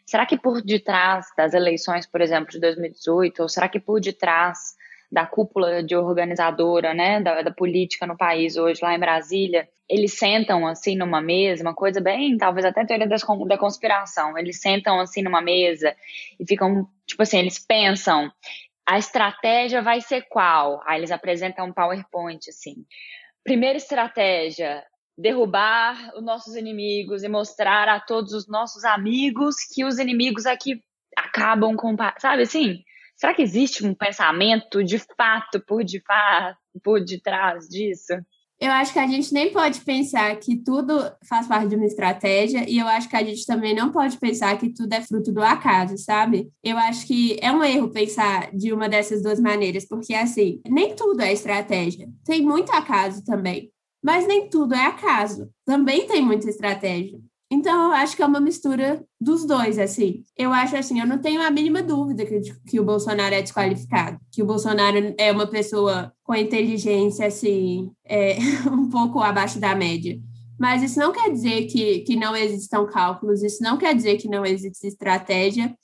será 0.05 0.25
que 0.25 0.37
por 0.37 0.61
detrás 0.61 1.27
das 1.37 1.53
eleições, 1.53 2.05
por 2.05 2.21
exemplo, 2.21 2.51
de 2.51 2.59
2018, 2.59 3.41
ou 3.41 3.49
será 3.49 3.69
que 3.69 3.79
por 3.79 3.99
detrás 3.99 4.75
da 5.11 5.25
cúpula 5.25 5.83
de 5.83 5.93
organizadora, 5.95 6.93
né, 6.93 7.19
da, 7.19 7.41
da 7.41 7.51
política 7.51 8.07
no 8.07 8.15
país 8.15 8.55
hoje, 8.55 8.79
lá 8.81 8.95
em 8.95 8.99
Brasília, 8.99 9.67
eles 9.89 10.13
sentam 10.13 10.65
assim 10.65 10.95
numa 10.95 11.19
mesa, 11.19 11.63
uma 11.63 11.75
coisa 11.75 11.99
bem, 11.99 12.37
talvez 12.37 12.65
até 12.65 12.85
teoria 12.85 13.07
das, 13.07 13.21
da 13.45 13.57
conspiração, 13.57 14.37
eles 14.37 14.61
sentam 14.61 15.01
assim 15.01 15.21
numa 15.21 15.41
mesa 15.41 15.93
e 16.39 16.47
ficam, 16.47 16.87
tipo 17.05 17.21
assim, 17.21 17.39
eles 17.39 17.59
pensam, 17.59 18.31
a 18.85 18.97
estratégia 18.97 19.81
vai 19.81 19.99
ser 19.99 20.21
qual? 20.29 20.81
Aí 20.85 20.99
eles 20.99 21.11
apresentam 21.11 21.65
um 21.65 21.73
PowerPoint 21.73 22.49
assim. 22.49 22.85
Primeira 23.43 23.77
estratégia, 23.77 24.81
derrubar 25.17 26.13
os 26.15 26.23
nossos 26.23 26.55
inimigos 26.55 27.23
e 27.23 27.29
mostrar 27.29 27.87
a 27.87 27.99
todos 27.99 28.33
os 28.33 28.47
nossos 28.47 28.83
amigos 28.83 29.55
que 29.73 29.85
os 29.85 29.99
inimigos 29.99 30.45
aqui 30.45 30.81
acabam 31.17 31.75
com, 31.75 31.95
sabe 32.19 32.43
assim? 32.43 32.83
Será 33.15 33.33
que 33.33 33.41
existe 33.41 33.85
um 33.85 33.93
pensamento 33.93 34.83
de 34.83 34.97
fato 34.97 35.59
por 35.67 35.83
de 35.83 36.01
fato 36.01 36.57
por 36.83 37.03
detrás 37.03 37.67
disso? 37.67 38.13
Eu 38.59 38.71
acho 38.71 38.93
que 38.93 38.99
a 38.99 39.07
gente 39.07 39.33
nem 39.33 39.51
pode 39.51 39.81
pensar 39.81 40.35
que 40.35 40.55
tudo 40.55 40.93
faz 41.27 41.47
parte 41.47 41.67
de 41.67 41.75
uma 41.75 41.85
estratégia 41.87 42.63
e 42.69 42.77
eu 42.77 42.87
acho 42.87 43.09
que 43.09 43.15
a 43.15 43.23
gente 43.23 43.43
também 43.43 43.75
não 43.75 43.91
pode 43.91 44.17
pensar 44.17 44.55
que 44.59 44.69
tudo 44.69 44.93
é 44.93 45.01
fruto 45.01 45.31
do 45.31 45.41
acaso, 45.41 45.97
sabe? 45.97 46.51
Eu 46.63 46.77
acho 46.77 47.07
que 47.07 47.39
é 47.41 47.51
um 47.51 47.63
erro 47.63 47.89
pensar 47.89 48.55
de 48.55 48.71
uma 48.71 48.87
dessas 48.87 49.23
duas 49.23 49.39
maneiras, 49.39 49.87
porque 49.87 50.13
assim, 50.13 50.61
nem 50.67 50.95
tudo 50.95 51.21
é 51.21 51.33
estratégia. 51.33 52.07
Tem 52.23 52.43
muito 52.43 52.71
acaso 52.71 53.25
também. 53.25 53.71
Mas 54.03 54.27
nem 54.27 54.49
tudo 54.49 54.73
é 54.73 54.85
acaso. 54.85 55.49
Também 55.65 56.07
tem 56.07 56.21
muita 56.21 56.49
estratégia. 56.49 57.19
Então, 57.53 57.89
eu 57.89 57.91
acho 57.91 58.15
que 58.15 58.23
é 58.23 58.25
uma 58.25 58.39
mistura 58.39 59.05
dos 59.19 59.45
dois, 59.45 59.77
assim. 59.77 60.23
Eu 60.37 60.53
acho 60.53 60.77
assim, 60.77 61.01
eu 61.01 61.05
não 61.05 61.17
tenho 61.17 61.41
a 61.41 61.51
mínima 61.51 61.83
dúvida 61.83 62.25
que, 62.25 62.39
que 62.65 62.79
o 62.79 62.85
Bolsonaro 62.85 63.35
é 63.35 63.41
desqualificado, 63.41 64.17
que 64.31 64.41
o 64.41 64.45
Bolsonaro 64.45 65.13
é 65.17 65.33
uma 65.33 65.45
pessoa 65.45 66.13
com 66.23 66.33
inteligência, 66.33 67.27
assim, 67.27 67.91
é, 68.05 68.37
um 68.71 68.87
pouco 68.87 69.19
abaixo 69.19 69.59
da 69.59 69.75
média. 69.75 70.17
Mas 70.57 70.81
isso 70.81 70.97
não 70.97 71.11
quer 71.11 71.29
dizer 71.29 71.65
que, 71.65 71.99
que 71.99 72.15
não 72.15 72.37
existam 72.37 72.85
cálculos, 72.85 73.43
isso 73.43 73.61
não 73.61 73.77
quer 73.77 73.93
dizer 73.93 74.15
que 74.15 74.29
não 74.29 74.45
existe 74.45 74.87
estratégia. 74.87 75.75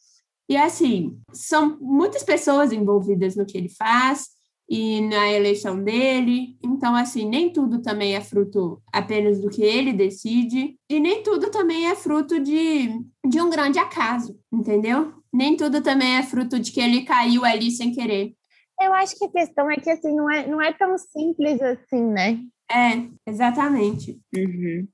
E, 0.48 0.56
assim, 0.56 1.20
são 1.34 1.78
muitas 1.82 2.24
pessoas 2.24 2.72
envolvidas 2.72 3.36
no 3.36 3.46
que 3.46 3.58
ele 3.58 3.68
faz, 3.68 4.28
e 4.70 5.02
na 5.02 5.32
eleição 5.32 5.82
dele. 5.82 6.58
Então, 6.64 6.96
assim, 6.96 7.28
nem 7.28 7.52
tudo 7.52 7.82
também 7.82 8.16
é 8.16 8.22
fruto 8.22 8.82
apenas 8.92 9.40
do 9.40 9.50
que 9.50 9.64
ele 9.64 9.94
decide, 9.94 10.78
e 10.90 11.00
nem 11.00 11.24
tudo 11.24 11.50
também 11.50 11.88
é 11.88 11.96
fruto 11.96 12.40
de, 12.40 12.90
de 13.26 13.42
um 13.42 13.50
grande 13.50 13.80
acaso, 13.80 14.40
entendeu? 14.52 15.14
Nem 15.34 15.56
tudo 15.56 15.82
também 15.82 16.18
é 16.18 16.24
fruto 16.24 16.60
de 16.60 16.72
que 16.72 16.82
ele 16.82 17.04
caiu 17.04 17.46
ali 17.46 17.72
sem 17.72 17.92
querer. 17.92 18.34
Eu 18.80 18.94
acho 18.94 19.18
que 19.18 19.26
a 19.26 19.32
questão 19.32 19.72
é 19.72 19.76
que 19.76 19.90
assim 19.90 20.16
não 20.16 20.30
é, 20.30 20.48
não 20.48 20.62
é 20.62 20.72
tão 20.74 20.98
simples 20.98 21.62
assim, 21.62 22.04
né? 22.04 22.40
É, 22.70 23.08
exatamente. 23.30 24.20
Uhum. 24.36 24.88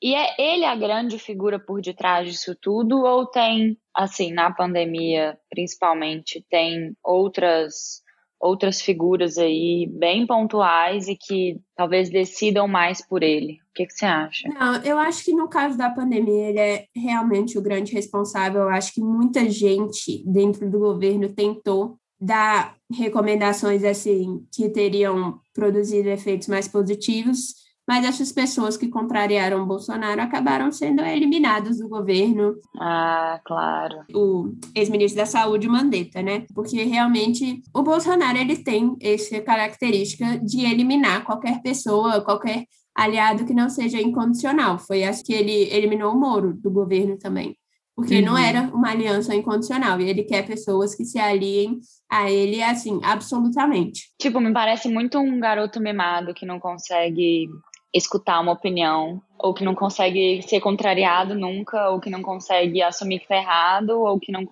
E 0.00 0.14
é 0.14 0.34
ele 0.38 0.64
a 0.64 0.76
grande 0.76 1.18
figura 1.18 1.58
por 1.58 1.80
detrás 1.80 2.30
disso 2.30 2.56
tudo, 2.60 3.02
ou 3.02 3.26
tem, 3.26 3.76
assim, 3.94 4.32
na 4.32 4.52
pandemia, 4.52 5.38
principalmente, 5.50 6.44
tem 6.48 6.94
outras 7.02 8.02
outras 8.40 8.80
figuras 8.80 9.38
aí 9.38 9.88
bem 9.92 10.26
pontuais 10.26 11.08
e 11.08 11.16
que 11.16 11.58
talvez 11.74 12.10
decidam 12.10 12.68
mais 12.68 13.06
por 13.06 13.22
ele. 13.22 13.54
O 13.70 13.74
que, 13.74 13.86
que, 13.86 13.92
você 13.92 14.06
acha? 14.06 14.48
Não, 14.48 14.76
eu 14.82 14.98
acho 14.98 15.24
que 15.24 15.32
no 15.32 15.48
caso 15.48 15.76
da 15.76 15.90
pandemia 15.90 16.48
ele 16.48 16.60
é 16.60 16.86
realmente 16.94 17.58
o 17.58 17.62
grande 17.62 17.92
responsável. 17.92 18.62
Eu 18.62 18.68
acho 18.68 18.92
que 18.92 19.00
muita 19.00 19.48
gente 19.48 20.22
dentro 20.26 20.70
do 20.70 20.78
governo 20.78 21.28
tentou 21.28 21.98
dar 22.18 22.74
recomendações 22.90 23.84
assim 23.84 24.46
que 24.54 24.70
teriam 24.70 25.38
produzido 25.52 26.08
efeitos 26.08 26.48
mais 26.48 26.66
positivos 26.66 27.65
mas 27.86 28.04
essas 28.04 28.32
pessoas 28.32 28.76
que 28.76 28.88
contrariaram 28.88 29.62
o 29.62 29.66
Bolsonaro 29.66 30.20
acabaram 30.20 30.72
sendo 30.72 31.02
eliminadas 31.02 31.78
do 31.78 31.88
governo. 31.88 32.56
Ah, 32.78 33.40
claro. 33.44 34.04
O 34.12 34.52
ex-ministro 34.74 35.20
da 35.20 35.26
Saúde, 35.26 35.68
Mandetta, 35.68 36.20
né? 36.20 36.44
Porque 36.54 36.82
realmente 36.82 37.62
o 37.72 37.82
Bolsonaro 37.82 38.38
ele 38.38 38.56
tem 38.56 38.96
essa 39.00 39.40
característica 39.40 40.38
de 40.38 40.64
eliminar 40.64 41.24
qualquer 41.24 41.62
pessoa, 41.62 42.20
qualquer 42.22 42.64
aliado 42.94 43.44
que 43.44 43.54
não 43.54 43.68
seja 43.68 44.00
incondicional. 44.00 44.78
Foi 44.78 45.04
acho 45.04 45.22
que 45.22 45.32
ele 45.32 45.72
eliminou 45.72 46.12
o 46.12 46.18
Moro 46.18 46.54
do 46.54 46.70
governo 46.70 47.16
também. 47.16 47.56
Porque 47.94 48.16
uhum. 48.16 48.26
não 48.26 48.38
era 48.38 48.62
uma 48.74 48.90
aliança 48.90 49.34
incondicional. 49.34 49.98
E 50.00 50.10
ele 50.10 50.24
quer 50.24 50.46
pessoas 50.46 50.94
que 50.94 51.04
se 51.04 51.18
aliem 51.18 51.80
a 52.10 52.30
ele, 52.30 52.62
assim, 52.62 53.00
absolutamente. 53.02 54.10
Tipo, 54.20 54.38
me 54.38 54.52
parece 54.52 54.86
muito 54.88 55.18
um 55.18 55.40
garoto 55.40 55.80
mimado 55.80 56.34
que 56.34 56.44
não 56.44 56.60
consegue 56.60 57.48
escutar 57.96 58.40
uma 58.40 58.52
opinião, 58.52 59.20
ou 59.38 59.54
que 59.54 59.64
não 59.64 59.74
consegue 59.74 60.42
ser 60.42 60.60
contrariado 60.60 61.34
nunca, 61.34 61.90
ou 61.90 62.00
que 62.00 62.10
não 62.10 62.22
consegue 62.22 62.82
assumir 62.82 63.20
que 63.20 63.28
tá 63.28 63.36
errado, 63.36 64.00
ou 64.00 64.18
que 64.20 64.30
não, 64.30 64.44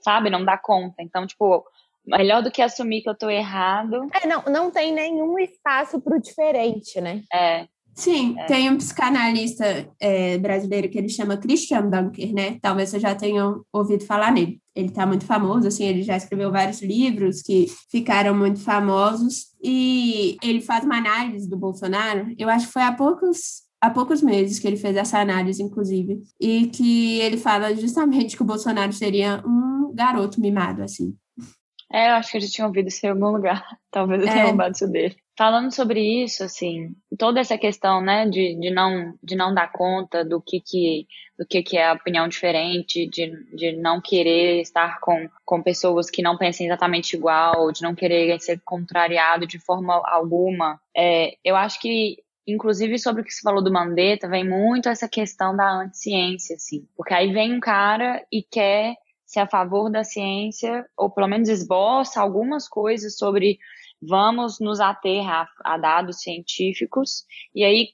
sabe, 0.00 0.30
não 0.30 0.44
dá 0.44 0.56
conta. 0.56 1.02
Então, 1.02 1.26
tipo, 1.26 1.64
melhor 2.06 2.42
do 2.42 2.50
que 2.50 2.62
assumir 2.62 3.02
que 3.02 3.08
eu 3.08 3.16
tô 3.16 3.28
errado. 3.30 4.08
É, 4.22 4.26
não, 4.26 4.42
não 4.44 4.70
tem 4.70 4.92
nenhum 4.92 5.38
espaço 5.38 6.00
pro 6.00 6.20
diferente, 6.20 7.00
né? 7.00 7.22
É. 7.32 7.66
Sim, 7.94 8.34
é. 8.38 8.46
tem 8.46 8.70
um 8.70 8.76
psicanalista 8.76 9.88
é, 10.00 10.36
brasileiro 10.38 10.88
que 10.88 10.98
ele 10.98 11.08
chama 11.08 11.36
Christian 11.36 11.88
Dunker, 11.88 12.34
né? 12.34 12.58
Talvez 12.60 12.90
você 12.90 12.98
já 12.98 13.14
tenham 13.14 13.64
ouvido 13.72 14.04
falar 14.04 14.32
nele. 14.32 14.60
Ele 14.74 14.88
está 14.88 15.06
muito 15.06 15.24
famoso, 15.24 15.68
assim, 15.68 15.84
ele 15.84 16.02
já 16.02 16.16
escreveu 16.16 16.50
vários 16.50 16.82
livros 16.82 17.40
que 17.40 17.66
ficaram 17.90 18.36
muito 18.36 18.58
famosos. 18.58 19.46
E 19.62 20.36
ele 20.42 20.60
faz 20.60 20.84
uma 20.84 20.96
análise 20.96 21.48
do 21.48 21.56
Bolsonaro, 21.56 22.34
eu 22.36 22.48
acho 22.48 22.66
que 22.66 22.72
foi 22.72 22.82
há 22.82 22.92
poucos 22.92 23.64
há 23.80 23.90
poucos 23.90 24.22
meses 24.22 24.58
que 24.58 24.66
ele 24.66 24.78
fez 24.78 24.96
essa 24.96 25.18
análise, 25.18 25.62
inclusive, 25.62 26.22
e 26.40 26.68
que 26.68 27.20
ele 27.20 27.36
fala 27.36 27.74
justamente 27.76 28.34
que 28.34 28.42
o 28.42 28.46
Bolsonaro 28.46 28.94
seria 28.94 29.42
um 29.46 29.92
garoto 29.94 30.40
mimado, 30.40 30.82
assim. 30.82 31.14
É, 31.92 32.08
eu 32.08 32.14
acho 32.14 32.30
que 32.30 32.38
eu 32.38 32.40
já 32.40 32.48
tinha 32.48 32.66
ouvido 32.66 32.88
isso 32.88 33.04
em 33.04 33.10
algum 33.10 33.30
lugar. 33.30 33.62
Talvez 33.92 34.22
eu 34.22 34.26
tenha 34.26 34.44
é. 34.44 34.46
roubado 34.46 34.74
isso 34.74 34.88
dele. 34.88 35.16
Falando 35.36 35.72
sobre 35.72 36.00
isso, 36.22 36.44
assim, 36.44 36.94
toda 37.18 37.40
essa 37.40 37.58
questão, 37.58 38.00
né, 38.00 38.28
de, 38.28 38.54
de, 38.58 38.70
não, 38.70 39.14
de 39.22 39.34
não 39.34 39.52
dar 39.52 39.70
conta 39.72 40.24
do 40.24 40.40
que 40.40 40.60
que, 40.60 41.06
do 41.38 41.46
que 41.46 41.62
que 41.62 41.76
é 41.76 41.88
a 41.88 41.92
opinião 41.94 42.28
diferente, 42.28 43.08
de, 43.08 43.30
de 43.54 43.72
não 43.72 44.00
querer 44.00 44.60
estar 44.60 45.00
com, 45.00 45.28
com 45.44 45.62
pessoas 45.62 46.08
que 46.08 46.22
não 46.22 46.38
pensem 46.38 46.66
exatamente 46.66 47.16
igual, 47.16 47.72
de 47.72 47.82
não 47.82 47.94
querer 47.94 48.40
ser 48.40 48.60
contrariado 48.64 49.46
de 49.46 49.58
forma 49.58 50.00
alguma, 50.04 50.80
é, 50.96 51.34
eu 51.44 51.56
acho 51.56 51.80
que 51.80 52.22
inclusive 52.46 52.98
sobre 52.98 53.22
o 53.22 53.24
que 53.24 53.32
você 53.32 53.40
falou 53.40 53.64
do 53.64 53.72
Mandetta, 53.72 54.28
vem 54.28 54.46
muito 54.46 54.88
essa 54.88 55.08
questão 55.08 55.56
da 55.56 55.80
anticiência, 55.80 56.56
assim. 56.56 56.86
Porque 56.94 57.14
aí 57.14 57.32
vem 57.32 57.54
um 57.54 57.60
cara 57.60 58.22
e 58.30 58.42
quer 58.42 58.96
ser 59.24 59.40
a 59.40 59.46
favor 59.46 59.90
da 59.90 60.04
ciência, 60.04 60.86
ou 60.96 61.10
pelo 61.10 61.26
menos 61.26 61.48
esboça 61.48 62.20
algumas 62.20 62.68
coisas 62.68 63.16
sobre 63.16 63.58
vamos 64.08 64.60
nos 64.60 64.80
ater 64.80 65.28
a, 65.28 65.48
a 65.64 65.78
dados 65.78 66.20
científicos, 66.20 67.24
e 67.54 67.64
aí 67.64 67.88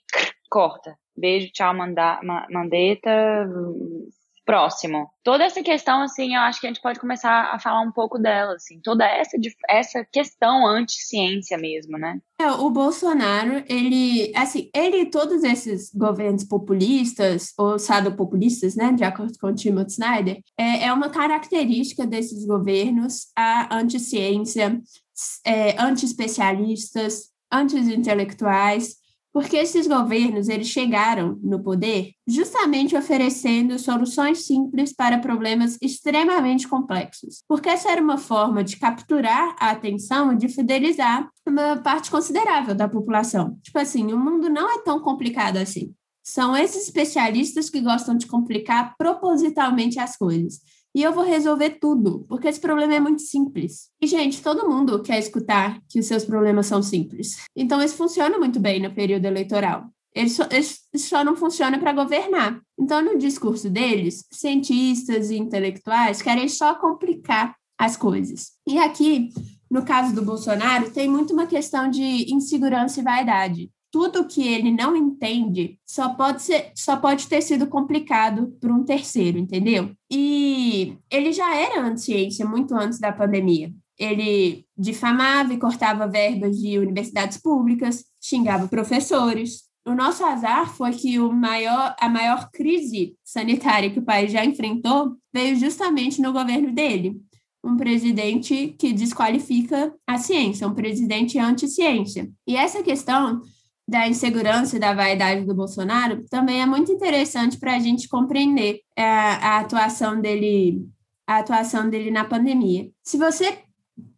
corta. 0.50 0.96
Beijo, 1.16 1.52
tchau, 1.52 1.74
manda, 1.74 2.20
Mandetta, 2.50 3.46
próximo. 4.50 5.08
Toda 5.22 5.44
essa 5.44 5.62
questão, 5.62 6.02
assim, 6.02 6.34
eu 6.34 6.40
acho 6.40 6.60
que 6.60 6.66
a 6.66 6.70
gente 6.70 6.82
pode 6.82 6.98
começar 6.98 7.54
a 7.54 7.60
falar 7.60 7.82
um 7.82 7.92
pouco 7.92 8.18
dela, 8.18 8.54
assim, 8.54 8.80
toda 8.82 9.04
essa, 9.04 9.36
essa 9.68 10.04
questão 10.10 10.66
anti-ciência 10.66 11.56
mesmo, 11.56 11.96
né? 11.96 12.18
É, 12.40 12.50
o 12.50 12.68
Bolsonaro, 12.68 13.62
ele, 13.68 14.32
assim, 14.34 14.68
ele 14.74 15.02
e 15.02 15.06
todos 15.06 15.44
esses 15.44 15.94
governos 15.94 16.42
populistas, 16.42 17.52
ou 17.56 17.78
sadopopulistas, 17.78 18.74
né, 18.74 18.92
de 18.92 19.04
acordo 19.04 19.38
com 19.38 19.46
o 19.46 19.54
Timothy 19.54 19.92
Snyder, 19.92 20.40
é, 20.58 20.86
é 20.86 20.92
uma 20.92 21.10
característica 21.10 22.04
desses 22.04 22.44
governos 22.44 23.26
a 23.36 23.76
anti-ciência, 23.76 24.80
é, 25.44 25.80
anti-especialistas, 25.80 27.30
anti-intelectuais, 27.52 29.00
porque 29.32 29.56
esses 29.56 29.86
governos 29.86 30.48
eles 30.48 30.68
chegaram 30.68 31.38
no 31.42 31.62
poder 31.62 32.12
justamente 32.26 32.96
oferecendo 32.96 33.78
soluções 33.78 34.44
simples 34.44 34.92
para 34.92 35.18
problemas 35.18 35.78
extremamente 35.80 36.66
complexos. 36.66 37.44
Porque 37.46 37.68
essa 37.68 37.90
era 37.90 38.02
uma 38.02 38.18
forma 38.18 38.64
de 38.64 38.76
capturar 38.76 39.54
a 39.58 39.70
atenção 39.70 40.32
e 40.32 40.36
de 40.36 40.48
fidelizar 40.48 41.28
uma 41.46 41.76
parte 41.76 42.10
considerável 42.10 42.74
da 42.74 42.88
população. 42.88 43.56
Tipo 43.62 43.78
assim, 43.78 44.12
o 44.12 44.18
mundo 44.18 44.48
não 44.48 44.68
é 44.68 44.82
tão 44.82 45.00
complicado 45.00 45.58
assim. 45.58 45.94
São 46.22 46.56
esses 46.56 46.84
especialistas 46.84 47.70
que 47.70 47.80
gostam 47.80 48.16
de 48.16 48.26
complicar 48.26 48.94
propositalmente 48.98 49.98
as 49.98 50.16
coisas 50.16 50.60
e 50.94 51.02
eu 51.02 51.12
vou 51.12 51.24
resolver 51.24 51.78
tudo, 51.80 52.24
porque 52.28 52.48
esse 52.48 52.60
problema 52.60 52.94
é 52.94 53.00
muito 53.00 53.22
simples. 53.22 53.90
E, 54.00 54.06
gente, 54.06 54.42
todo 54.42 54.68
mundo 54.68 55.02
quer 55.02 55.18
escutar 55.18 55.80
que 55.88 56.00
os 56.00 56.06
seus 56.06 56.24
problemas 56.24 56.66
são 56.66 56.82
simples. 56.82 57.36
Então, 57.54 57.82
isso 57.82 57.94
funciona 57.94 58.38
muito 58.38 58.58
bem 58.58 58.80
no 58.80 58.92
período 58.92 59.24
eleitoral. 59.24 59.84
Ele 60.12 60.28
só, 60.28 60.44
ele 60.50 60.66
só 60.98 61.24
não 61.24 61.36
funciona 61.36 61.78
para 61.78 61.92
governar. 61.92 62.60
Então, 62.78 63.00
no 63.00 63.16
discurso 63.16 63.70
deles, 63.70 64.24
cientistas 64.32 65.30
e 65.30 65.36
intelectuais 65.36 66.20
querem 66.20 66.48
só 66.48 66.74
complicar 66.74 67.54
as 67.78 67.96
coisas. 67.96 68.52
E 68.66 68.78
aqui, 68.78 69.30
no 69.70 69.84
caso 69.84 70.14
do 70.14 70.22
Bolsonaro, 70.22 70.90
tem 70.90 71.08
muito 71.08 71.32
uma 71.32 71.46
questão 71.46 71.88
de 71.88 72.34
insegurança 72.34 73.00
e 73.00 73.04
vaidade 73.04 73.70
tudo 73.90 74.26
que 74.26 74.46
ele 74.46 74.70
não 74.70 74.96
entende 74.96 75.78
só 75.84 76.10
pode 76.10 76.42
ser, 76.42 76.70
só 76.74 76.96
pode 76.96 77.26
ter 77.26 77.42
sido 77.42 77.66
complicado 77.66 78.56
por 78.60 78.70
um 78.70 78.84
terceiro, 78.84 79.38
entendeu? 79.38 79.90
E 80.10 80.96
ele 81.10 81.32
já 81.32 81.54
era 81.54 81.82
anti-ciência 81.82 82.46
muito 82.46 82.74
antes 82.74 83.00
da 83.00 83.12
pandemia. 83.12 83.72
Ele 83.98 84.64
difamava 84.78 85.52
e 85.52 85.58
cortava 85.58 86.08
verbas 86.08 86.56
de 86.56 86.78
universidades 86.78 87.36
públicas, 87.36 88.04
xingava 88.22 88.68
professores. 88.68 89.64
O 89.84 89.94
nosso 89.94 90.24
azar 90.24 90.72
foi 90.74 90.92
que 90.92 91.18
o 91.18 91.32
maior, 91.32 91.94
a 92.00 92.08
maior 92.08 92.48
crise 92.50 93.16
sanitária 93.24 93.90
que 93.90 93.98
o 93.98 94.04
país 94.04 94.30
já 94.30 94.44
enfrentou 94.44 95.16
veio 95.32 95.56
justamente 95.56 96.22
no 96.22 96.32
governo 96.32 96.72
dele. 96.72 97.20
Um 97.62 97.76
presidente 97.76 98.74
que 98.78 98.92
desqualifica 98.92 99.92
a 100.06 100.16
ciência, 100.16 100.66
um 100.66 100.74
presidente 100.74 101.38
anti-ciência. 101.38 102.30
E 102.46 102.56
essa 102.56 102.82
questão 102.82 103.42
da 103.90 104.06
insegurança 104.06 104.76
e 104.76 104.78
da 104.78 104.94
vaidade 104.94 105.44
do 105.44 105.52
Bolsonaro 105.52 106.24
também 106.30 106.62
é 106.62 106.66
muito 106.66 106.92
interessante 106.92 107.58
para 107.58 107.74
a 107.74 107.78
gente 107.80 108.08
compreender 108.08 108.82
a, 108.96 109.02
é, 109.02 109.04
a 109.04 109.58
atuação 109.58 110.20
dele 110.20 110.88
a 111.26 111.38
atuação 111.38 111.88
dele 111.88 112.10
na 112.10 112.24
pandemia. 112.24 112.90
Se 113.02 113.16
você 113.16 113.58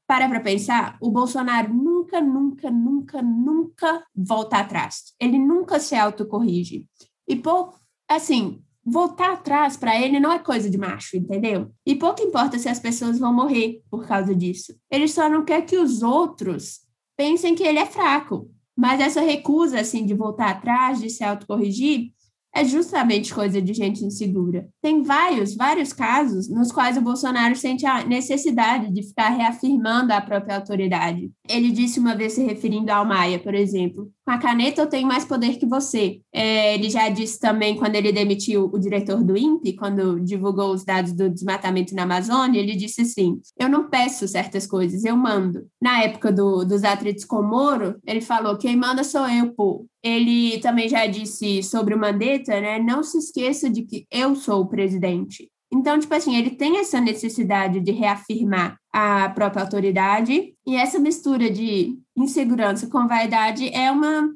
para 0.07 0.29
para 0.29 0.41
pensar, 0.41 0.99
o 1.01 1.11
Bolsonaro 1.11 1.73
nunca, 1.73 2.21
nunca, 2.21 2.71
nunca, 2.71 3.23
nunca 3.23 4.05
volta 4.15 4.59
atrás. 4.59 5.15
Ele 5.19 5.39
nunca 5.39 5.81
se 5.81 5.95
autocorrige. 5.95 6.87
E 7.27 7.35
pouco, 7.37 7.79
assim, 8.07 8.63
voltar 8.85 9.33
atrás 9.33 9.77
para 9.77 9.99
ele 9.99 10.21
não 10.21 10.33
é 10.33 10.39
coisa 10.39 10.69
de 10.69 10.77
macho, 10.77 11.17
entendeu? 11.17 11.71
E 11.87 11.95
pouco 11.95 12.23
importa 12.23 12.59
se 12.59 12.69
as 12.69 12.79
pessoas 12.79 13.19
vão 13.19 13.33
morrer 13.33 13.81
por 13.91 14.07
causa 14.07 14.35
disso. 14.35 14.75
Ele 14.91 15.09
só 15.09 15.31
não 15.31 15.45
quer 15.45 15.63
que 15.63 15.79
os 15.79 16.03
outros 16.03 16.81
pensem 17.17 17.55
que 17.55 17.63
ele 17.63 17.79
é 17.79 17.87
fraco. 17.87 18.51
Mas 18.77 19.01
essa 19.01 19.21
recusa, 19.21 19.81
assim, 19.81 20.07
de 20.07 20.15
voltar 20.15 20.51
atrás, 20.51 21.01
de 21.01 21.11
se 21.11 21.23
autocorrigir, 21.23 22.11
é 22.55 22.65
justamente 22.65 23.35
coisa 23.35 23.63
de 23.63 23.73
gente 23.73 24.05
insegura. 24.05 24.69
Tem 24.83 25.03
vários, 25.03 25.55
vários 25.55 25.93
casos 25.93 26.49
nos 26.51 26.71
quais 26.71 26.99
o 26.99 27.01
Bolsonaro 27.01 27.57
sente 27.57 27.87
a 27.87 28.05
necessidade 28.05 28.93
de 28.93 29.03
ficar 29.03 29.31
reafirmando 29.31 30.13
a 30.13 30.21
própria 30.21 30.57
autoridade. 30.57 31.31
Ele 31.49 31.71
disse 31.71 31.99
uma 31.99 32.15
vez 32.15 32.35
se 32.35 32.45
referindo 32.45 32.93
ao 32.93 33.07
Maia, 33.07 33.39
por 33.39 33.55
exemplo, 33.55 34.11
a 34.33 34.39
caneta 34.39 34.83
eu 34.83 34.89
tenho 34.89 35.07
mais 35.07 35.25
poder 35.25 35.59
que 35.59 35.67
você. 35.67 36.21
É, 36.33 36.75
ele 36.75 36.89
já 36.89 37.09
disse 37.09 37.39
também 37.39 37.77
quando 37.77 37.95
ele 37.95 38.13
demitiu 38.13 38.71
o 38.73 38.79
diretor 38.79 39.23
do 39.23 39.37
INPE, 39.37 39.77
quando 39.77 40.21
divulgou 40.21 40.73
os 40.73 40.85
dados 40.85 41.13
do 41.13 41.29
desmatamento 41.29 41.95
na 41.95 42.05
Amazônia, 42.05 42.61
ele 42.61 42.75
disse 42.75 43.03
assim: 43.03 43.41
eu 43.59 43.69
não 43.69 43.89
peço 43.89 44.27
certas 44.27 44.67
coisas, 44.67 45.05
eu 45.05 45.17
mando. 45.17 45.67
Na 45.81 46.03
época 46.03 46.33
do, 46.33 46.65
dos 46.65 46.83
atritos 46.85 47.25
com 47.25 47.43
Moro, 47.43 47.97
ele 48.07 48.21
falou: 48.21 48.57
quem 48.57 48.77
manda 48.77 49.05
sou 49.05 49.29
eu, 49.29 49.53
pô. 49.53 49.87
Ele 50.03 50.59
também 50.59 50.89
já 50.89 51.07
disse 51.07 51.63
sobre 51.63 51.95
o 51.95 51.99
Mandetta, 51.99 52.61
né? 52.61 52.79
Não 52.81 53.05
se 53.05 53.19
esqueça 53.19 53.71
de 53.71 53.83
que 53.83 54.05
eu 54.11 54.35
sou 54.35 54.63
o 54.63 54.69
presidente. 54.69 55.52
Então, 55.73 55.99
tipo 55.99 56.15
assim, 56.15 56.37
ele 56.37 56.51
tem 56.51 56.79
essa 56.79 57.01
necessidade 57.01 57.81
de 57.81 57.93
reafirmar 57.93 58.77
a 58.93 59.31
própria 59.31 59.63
autoridade, 59.63 60.55
e 60.67 60.77
essa 60.77 60.99
mistura 60.99 61.51
de 61.51 61.99
insegurança 62.15 62.89
com 62.89 63.09
vaidade 63.09 63.69
é 63.75 63.91
uma 63.91 64.29